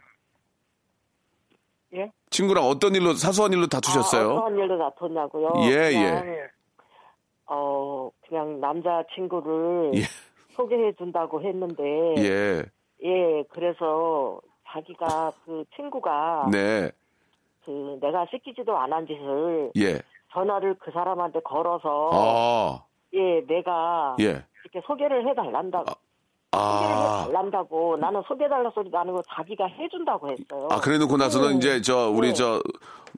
예? 1.94 2.11
친구랑 2.31 2.64
어떤 2.64 2.94
일로 2.94 3.12
사소한 3.14 3.52
일로 3.52 3.66
다투셨어요? 3.66 4.31
아, 4.31 4.35
어떤 4.35 4.59
일로 4.59 4.78
다퉜냐고요? 4.78 5.52
예, 5.70 5.90
그냥, 5.92 6.48
어, 7.46 8.11
그냥 8.26 8.61
남자 8.61 9.05
친구를 9.14 9.92
예. 9.94 10.02
소개해 10.52 10.92
준다고 10.94 11.42
했는데, 11.42 11.83
예. 12.18 12.62
예, 13.05 13.44
그래서 13.50 14.40
자기가 14.68 15.33
그 15.44 15.64
친구가 15.76 16.48
네. 16.50 16.90
그 17.64 17.98
내가 18.00 18.26
시키지도 18.31 18.76
않은 18.76 19.07
짓을 19.07 19.70
예. 19.76 20.00
전화를 20.33 20.76
그 20.81 20.90
사람한테 20.92 21.40
걸어서 21.40 22.11
아. 22.12 22.85
예, 23.12 23.44
내가 23.46 24.16
예. 24.20 24.44
이렇게 24.64 24.87
소개를 24.87 25.28
해달란다고. 25.28 25.92
아. 26.53 27.25
해달란다고. 27.27 27.97
나는 27.97 28.23
소개해달라 28.29 28.71
소리도 28.75 28.97
아니고 28.99 29.23
자기가 29.35 29.67
해준다고 29.67 30.31
했어요. 30.31 30.69
아, 30.71 30.81
그래 30.81 30.99
놓고 30.99 31.17
나서는 31.17 31.57
이제 31.57 31.81
저 31.83 32.11
우리 32.11 32.29
네. 32.29 32.35
저 32.35 32.62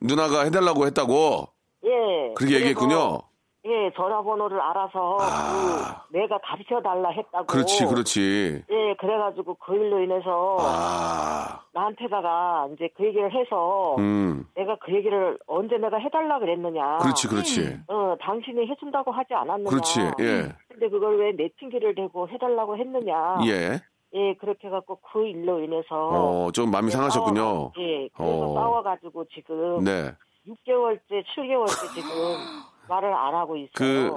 누나가 0.00 0.42
해달라고 0.44 0.86
했다고 0.86 1.48
예. 1.84 2.34
그렇게 2.34 2.56
얘기했군요. 2.56 3.20
예, 3.66 3.90
전화번호를 3.96 4.60
알아서 4.60 5.16
아. 5.20 6.04
그 6.10 6.16
내가 6.18 6.38
가르쳐 6.38 6.80
달라 6.82 7.08
했다고. 7.10 7.46
그렇지, 7.46 7.86
그렇지. 7.86 8.62
예, 8.70 8.94
그래가지고 9.00 9.54
그 9.54 9.74
일로 9.74 10.00
인해서 10.02 10.58
아, 10.60 11.60
나한테다가 11.72 12.68
이제 12.74 12.90
그 12.94 13.06
얘기를 13.06 13.32
해서 13.32 13.96
음, 13.98 14.46
내가 14.54 14.76
그 14.84 14.92
얘기를 14.94 15.38
언제 15.46 15.78
내가 15.78 15.96
해달라 15.96 16.38
그랬느냐. 16.40 16.98
그렇지, 16.98 17.26
그렇지, 17.28 17.80
어, 17.88 18.14
당신이 18.20 18.66
해준다고 18.68 19.10
하지 19.12 19.32
않았느냐. 19.32 19.70
그렇지, 19.70 20.00
예, 20.20 20.52
근데 20.68 20.88
그걸 20.90 21.18
왜 21.18 21.32
내 21.34 21.48
핑계를 21.56 21.94
대고 21.94 22.28
해달라고 22.28 22.76
했느냐. 22.76 23.38
예. 23.46 23.80
예, 24.16 24.34
그렇게 24.34 24.68
해갖고 24.68 25.00
그 25.12 25.26
일로 25.26 25.58
인해서. 25.60 25.86
어, 25.90 26.50
좀 26.52 26.70
마음이 26.70 26.90
상하셨군요. 26.90 27.40
싸워- 27.40 27.72
예, 27.78 28.08
그래서 28.14 28.50
어. 28.50 28.54
싸워가지고 28.54 29.24
지금 29.34 29.82
네. 29.84 30.12
6개월째, 30.46 31.24
7개월째 31.34 31.94
지금 31.94 32.10
말을 32.88 33.12
안 33.12 33.34
하고 33.34 33.56
있어요. 33.56 33.68
그 33.74 34.12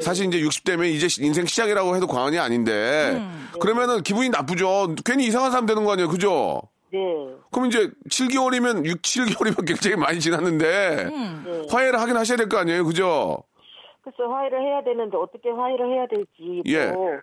사실 0.00 0.26
이제 0.26 0.38
60대면 0.40 0.84
이제 0.92 1.06
인생 1.24 1.46
시작이라고 1.46 1.94
해도 1.96 2.06
과언이 2.06 2.38
아닌데 2.38 3.12
음. 3.16 3.48
그러면은 3.60 4.02
기분이 4.02 4.28
나쁘죠. 4.30 4.94
괜히 5.04 5.24
이상한 5.26 5.50
사람 5.50 5.66
되는 5.66 5.84
거 5.84 5.92
아니에요, 5.92 6.08
그죠? 6.08 6.62
네, 6.92 6.98
그럼 7.50 7.68
이제 7.68 7.90
7개월이면 8.10 8.84
6, 8.84 9.00
7개월이면 9.02 9.66
굉장히 9.66 9.96
많이 9.96 10.20
지났는데 10.20 11.04
네. 11.10 11.62
화해를 11.70 11.98
하긴 12.00 12.16
하셔야 12.16 12.36
될 12.36 12.48
거 12.48 12.58
아니에요, 12.58 12.84
그죠? 12.84 13.42
그래서 14.02 14.30
화해를 14.30 14.60
해야 14.60 14.82
되는데 14.82 15.16
어떻게 15.16 15.48
화해를 15.48 15.88
해야 15.90 16.06
될지 16.08 16.62
예. 16.66 16.86
뭐 16.90 17.18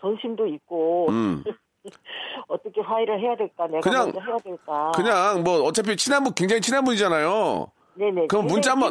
전심도 0.00 0.46
있고 0.48 1.06
음. 1.10 1.42
어떻게 2.48 2.80
화해를 2.80 3.20
해야 3.20 3.36
될까 3.36 3.66
내가 3.68 3.80
그냥- 3.80 4.04
먼저 4.06 4.20
해야 4.20 4.36
될까 4.44 4.92
그냥 4.94 5.44
뭐 5.44 5.62
어차피 5.62 5.96
친한 5.96 6.22
분 6.24 6.34
굉장히 6.34 6.60
친한 6.60 6.84
분이잖아요. 6.84 7.70
네네 8.00 8.28
그럼 8.28 8.46
문자 8.46 8.72
한번 8.72 8.90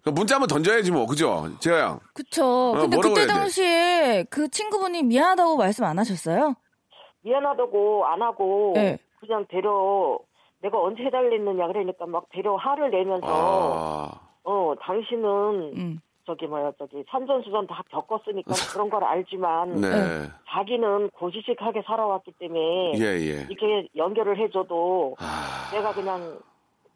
그럼 0.00 0.14
문자 0.14 0.36
한번 0.36 0.48
던져야지 0.48 0.90
뭐 0.90 1.06
그죠? 1.06 1.44
재양. 1.60 2.00
그쵸. 2.14 2.72
근데 2.74 2.96
어, 2.96 3.00
뭐라고 3.00 3.14
그때? 3.14 3.26
당시에 3.26 4.24
그 4.30 4.48
친구분이 4.48 5.02
미안하다고 5.02 5.58
말씀 5.58 5.84
안 5.84 5.98
하셨어요? 5.98 6.54
미안하다고 7.20 8.06
안 8.06 8.22
하고 8.22 8.72
네. 8.74 8.98
그냥 9.20 9.44
데려 9.50 10.18
내가 10.62 10.80
언제 10.80 11.02
해달랬느냐 11.02 11.66
그러니까 11.66 12.06
막 12.06 12.24
데려 12.30 12.56
화를 12.56 12.90
내면서 12.90 13.26
아. 13.28 14.20
어 14.44 14.74
당신은 14.80 15.72
음. 15.76 16.00
저기 16.24 16.46
뭐야 16.46 16.72
저기 16.78 17.04
산전수전 17.10 17.66
다 17.66 17.82
겪었으니까 17.90 18.52
그런 18.72 18.88
걸 18.88 19.04
알지만 19.04 19.74
네. 19.82 19.88
자기는 20.48 21.10
고지식하게 21.10 21.82
살아왔기 21.86 22.32
때문에 22.38 22.92
예, 22.96 23.04
예. 23.04 23.46
이렇게 23.50 23.86
연결을 23.94 24.38
해줘도 24.38 25.14
아. 25.18 25.70
내가 25.72 25.92
그냥 25.92 26.38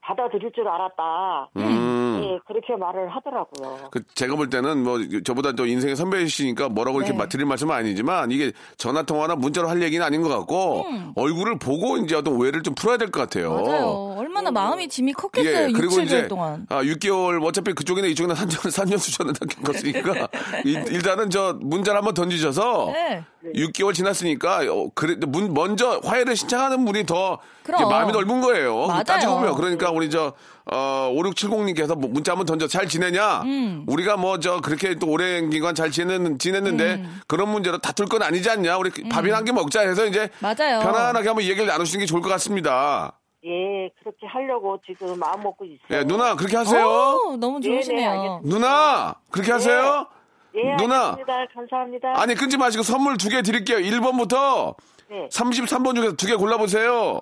받아들일 0.03 0.51
줄 0.55 0.67
알았다. 0.67 1.51
음. 1.57 2.21
예, 2.25 2.39
그렇게 2.47 2.75
말을 2.77 3.09
하더라고요. 3.11 3.89
그 3.91 4.03
제가 4.15 4.35
볼 4.37 4.49
때는 4.51 4.83
뭐 4.83 4.99
저보다 5.25 5.53
또 5.53 5.67
인생의 5.67 5.97
선배이시니까 5.97 6.69
뭐라고 6.71 6.99
이렇게 6.99 7.13
네. 7.13 7.19
마- 7.19 7.29
드릴 7.29 7.47
말씀은 7.47 7.75
아니지만 7.75 8.31
이게 8.31 8.53
전화 8.77 9.03
통화나 9.03 9.37
문자로 9.37 9.69
할 9.69 9.83
얘기는 9.83 10.05
아닌 10.05 10.23
것 10.23 10.29
같고 10.29 10.85
얼굴을 11.17 11.59
보고 11.59 11.97
이제 11.99 12.17
어떤 12.17 12.35
오해를 12.35 12.63
좀 12.63 12.75
풀어야 12.75 12.97
될 12.97 13.11
것 13.11 13.21
같아요. 13.21 13.53
맞아요. 13.63 14.15
얼마나 14.19 14.51
마음이 14.51 14.89
짐이 14.89 15.13
컸겠어요. 15.15 15.65
예, 15.65 15.69
6, 15.71 15.73
그리고 15.75 15.95
7개월 15.97 16.05
이제 16.05 16.29
동안. 16.29 16.67
아 16.69 16.83
6개월 16.83 17.43
어차피 17.45 17.73
그쪽이나 17.73 18.07
이쪽이나 18.09 18.35
3년 18.35 18.71
3년 18.71 18.99
수전을 18.99 19.33
겪었으니까 19.35 20.29
일- 20.65 20.85
일단은 20.93 21.31
저 21.31 21.57
문자를 21.61 21.99
한번 21.99 22.15
던지셔서 22.15 22.91
네. 22.93 23.25
6개월 23.55 23.95
지났으니까 23.95 24.61
어, 24.71 24.91
그래 24.95 25.17
문 25.27 25.55
먼저 25.55 26.01
화해를 26.05 26.37
신청하는 26.37 26.85
분이 26.85 27.07
더 27.07 27.39
마음이 27.69 28.13
넓은 28.13 28.41
거예요. 28.41 28.87
맞아요. 28.87 29.03
따지고 29.05 29.37
보면 29.37 29.55
그러니까 29.55 29.91
우리 29.91 30.11
저 30.11 30.33
어, 30.73 31.11
5670님께서 31.15 31.97
문자 31.97 32.33
한번 32.33 32.47
던져 32.47 32.67
잘 32.69 32.87
지내냐? 32.87 33.43
음. 33.43 33.85
우리가 33.89 34.17
뭐 34.17 34.39
저 34.39 34.61
그렇게 34.61 34.95
또 34.97 35.09
오랜 35.09 35.51
기간 35.51 35.75
잘 35.75 35.91
지냈는, 35.91 36.39
지냈는데 36.39 36.95
음. 36.95 37.21
그런 37.27 37.49
문제로 37.51 37.79
다툴 37.79 38.07
건 38.07 38.23
아니지 38.23 38.49
않냐? 38.51 38.77
우리 38.79 38.91
밥이나 39.09 39.39
한 39.39 39.45
개 39.45 39.53
먹자 39.53 39.81
해서 39.81 40.05
이제 40.07 40.29
맞아요. 40.41 40.81
편안하게 40.81 41.29
한번 41.29 41.45
얘기를 41.45 41.67
나누시는 41.67 42.01
게 42.01 42.07
좋을 42.07 42.21
것 42.23 42.29
같습니다. 42.29 43.13
예, 43.43 43.89
그렇게 44.01 44.27
하려고 44.27 44.79
지금 44.87 45.19
마음 45.19 45.43
먹고 45.43 45.65
있어요. 45.65 45.79
예, 45.99 46.05
누나 46.05 46.37
그렇게 46.37 46.57
하세요. 46.59 46.87
어, 46.87 47.37
너무 47.39 47.59
네, 47.59 47.69
네, 47.69 47.75
좋으시네요. 47.77 48.11
알겠습니다. 48.11 48.41
누나 48.45 49.15
그렇게 49.31 49.51
하세요. 49.53 50.07
예, 50.55 50.77
누나. 50.77 51.11
알겠습니다. 51.11 51.47
감사합니다. 51.55 52.21
아니 52.21 52.35
끊지 52.35 52.57
마시고 52.57 52.83
선물 52.83 53.17
두 53.17 53.29
개 53.29 53.43
드릴게요. 53.43 53.79
1번부터 53.79 54.75
네. 55.09 55.29
33번 55.29 55.95
중에서 55.95 56.17
두 56.17 56.27
개 56.27 56.35
골라보세요. 56.37 57.21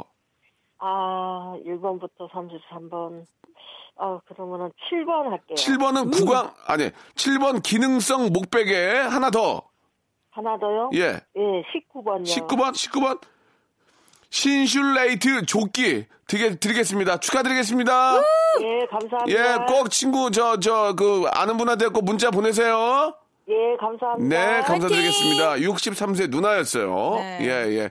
아, 0.79 1.55
1번부터 1.66 2.31
33번. 2.31 3.24
아, 4.01 4.20
그러면은 4.26 4.70
7번 4.91 5.24
할게요. 5.31 5.55
7번은 5.57 6.12
구강 6.12 6.53
아니 6.66 6.91
7번 7.16 7.62
기능성 7.62 8.33
목베개 8.33 8.97
하나 8.99 9.31
더. 9.31 9.62
하나 10.31 10.57
더요? 10.59 10.91
예. 10.95 11.20
예, 11.37 11.62
19번요. 11.72 12.22
19번 12.24 12.70
19번 12.70 13.20
신슐레이트 14.31 15.47
조끼 15.47 16.07
드게, 16.26 16.57
드리겠습니다. 16.57 17.18
축하드리겠습니다. 17.18 18.16
예, 18.62 18.87
감사합니다. 18.91 19.26
예, 19.29 19.57
꼭 19.66 19.91
친구 19.91 20.31
저 20.31 20.57
저 20.61 20.95
그 20.95 21.24
아는 21.33 21.57
분한테 21.57 21.89
꼭 21.89 22.05
문자 22.05 22.31
보내세요. 22.31 23.14
예, 23.49 23.55
감사합니다. 23.81 24.37
네, 24.57 24.61
감사드리겠습니다. 24.62 25.55
63세 25.57 26.29
누나였어요. 26.31 27.14
네. 27.16 27.39
예, 27.43 27.49
예. 27.79 27.91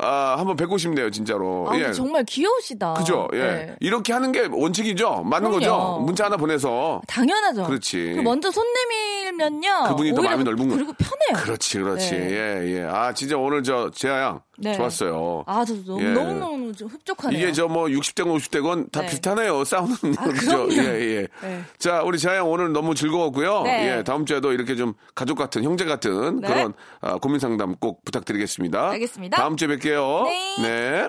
아, 0.00 0.36
한번 0.38 0.54
뵙고 0.54 0.76
싶네요, 0.78 1.10
진짜로. 1.10 1.66
아, 1.68 1.76
예. 1.78 1.92
정말 1.92 2.24
귀여우시다. 2.24 2.94
그죠? 2.94 3.26
예. 3.32 3.38
네. 3.38 3.76
이렇게 3.80 4.12
하는 4.12 4.30
게 4.30 4.46
원칙이죠? 4.48 5.22
맞는 5.24 5.50
그럼요. 5.50 5.58
거죠? 5.60 5.98
문자 6.04 6.26
하나 6.26 6.36
보내서. 6.36 7.00
당연하죠. 7.08 7.64
그렇지. 7.64 7.96
그리고 7.96 8.22
먼저 8.22 8.50
손 8.52 8.64
내밀면요. 8.74 9.84
그분이 9.88 10.14
더 10.14 10.22
마음이 10.22 10.44
넓은 10.44 10.68
거. 10.68 10.74
그리고 10.76 10.92
편해요. 10.92 11.44
그렇지, 11.44 11.78
그렇지. 11.80 12.10
네. 12.12 12.30
예, 12.30 12.76
예. 12.76 12.82
아, 12.84 13.12
진짜 13.12 13.36
오늘 13.38 13.62
저, 13.64 13.90
재하 13.90 14.20
양. 14.20 14.40
네. 14.60 14.74
좋았어요. 14.76 15.44
아, 15.46 15.64
저 15.64 15.74
너무, 15.84 16.02
예. 16.02 16.12
너무너무 16.12 16.72
좀 16.74 16.88
흡족하네요. 16.88 17.38
이게 17.40 17.52
저 17.52 17.68
뭐 17.68 17.86
60대건 17.86 18.36
50대건 18.38 18.90
다 18.90 19.02
네. 19.02 19.06
비슷하네요. 19.08 19.62
싸우는 19.64 19.94
아, 20.18 20.24
그죠? 20.24 20.68
예, 20.72 20.76
예. 20.76 21.28
네. 21.42 21.62
자, 21.78 22.02
우리 22.02 22.18
재하 22.18 22.36
양 22.36 22.50
오늘 22.50 22.72
너무 22.72 22.94
즐거웠고요. 22.94 23.62
네. 23.62 23.98
예, 23.98 24.02
다음 24.04 24.24
주에도 24.26 24.52
이렇게 24.52 24.74
좀 24.74 24.94
가족 25.14 25.36
같은, 25.36 25.62
형제 25.64 25.84
같은 25.84 26.40
네. 26.40 26.48
그런 26.48 26.72
아, 27.00 27.16
고민 27.18 27.38
상담 27.38 27.76
꼭 27.76 28.04
부탁드리겠습니다. 28.04 28.90
알겠습니다. 28.90 29.36
다음 29.36 29.56
주에 29.56 29.68
뵐게요. 29.68 30.24
네. 30.62 31.08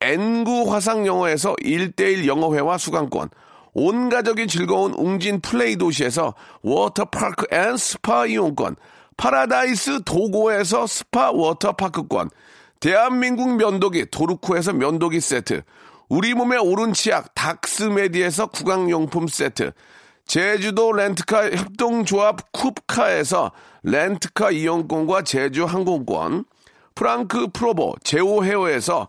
N구 0.00 0.72
화상 0.72 1.06
영어에서 1.06 1.54
1대1 1.56 2.26
영어회화 2.26 2.78
수강권 2.78 3.28
온 3.74 4.08
가족이 4.08 4.46
즐거운 4.46 4.94
웅진 4.94 5.40
플레이 5.40 5.76
도시에서 5.76 6.34
워터파크 6.62 7.46
and 7.54 7.76
스파 7.76 8.26
이용권 8.26 8.76
파라다이스 9.16 10.04
도고에서 10.04 10.86
스파 10.86 11.30
워터파크권 11.30 12.30
대한민국 12.80 13.56
면도기 13.56 14.06
도루코에서 14.10 14.72
면도기 14.72 15.20
세트 15.20 15.62
우리 16.08 16.34
몸의 16.34 16.58
오른 16.58 16.92
치약 16.92 17.34
닥스메디에서 17.34 18.46
구강용품 18.46 19.28
세트 19.28 19.72
제주도 20.30 20.92
렌트카 20.92 21.50
협동조합 21.50 22.52
쿱카에서 22.52 23.50
렌트카 23.82 24.52
이용권과 24.52 25.22
제주 25.22 25.64
항공권, 25.64 26.44
프랑크 26.94 27.48
프로보 27.52 27.96
제오 28.04 28.44
헤어에서 28.44 29.08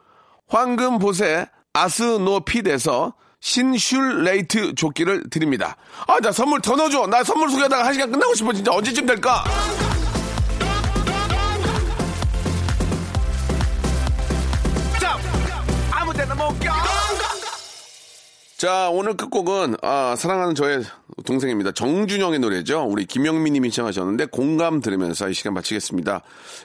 황금보세 0.51 1.47
아스노핏에서 1.73 3.13
신슐레이트 3.39 4.75
조끼를 4.75 5.29
드립니다. 5.29 5.77
아, 6.07 6.19
나 6.19 6.31
선물 6.31 6.61
더 6.61 6.75
넣어줘. 6.75 7.07
나 7.07 7.23
선물 7.23 7.49
소개하다가 7.49 7.85
한 7.85 7.93
시간 7.93 8.11
끝나고 8.11 8.35
싶어. 8.35 8.53
진짜 8.53 8.71
언제쯤 8.71 9.05
될까? 9.05 9.43
자, 18.57 18.89
오늘 18.91 19.17
끝곡은, 19.17 19.77
아, 19.81 20.15
사랑하는 20.15 20.53
저의 20.53 20.83
동생입니다. 21.23 21.71
정준영의 21.71 22.39
노래죠. 22.39 22.83
우리 22.83 23.05
김영민 23.05 23.53
님이 23.53 23.69
시청하셨는데, 23.69 24.25
공감 24.25 24.81
들으면서 24.81 25.29
이 25.29 25.33
시간 25.33 25.53
마치겠습니다. 25.53 26.21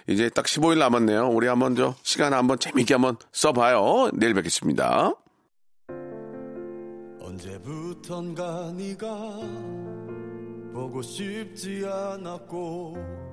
이제 0.08 0.28
딱 0.30 0.46
15일 0.46 0.78
남았네요. 0.78 1.28
우리 1.28 1.46
한번 1.46 1.76
저, 1.76 1.94
시간 2.02 2.32
한번 2.32 2.58
재밌게 2.58 2.94
한번 2.94 3.16
써봐요. 3.32 4.10
내일 4.14 4.34
뵙겠습니다. 4.34 5.12
언제부턴가 7.20 8.72
네가 8.76 9.06
보고 10.72 11.02
싶지 11.02 11.84
않았고 11.86 13.25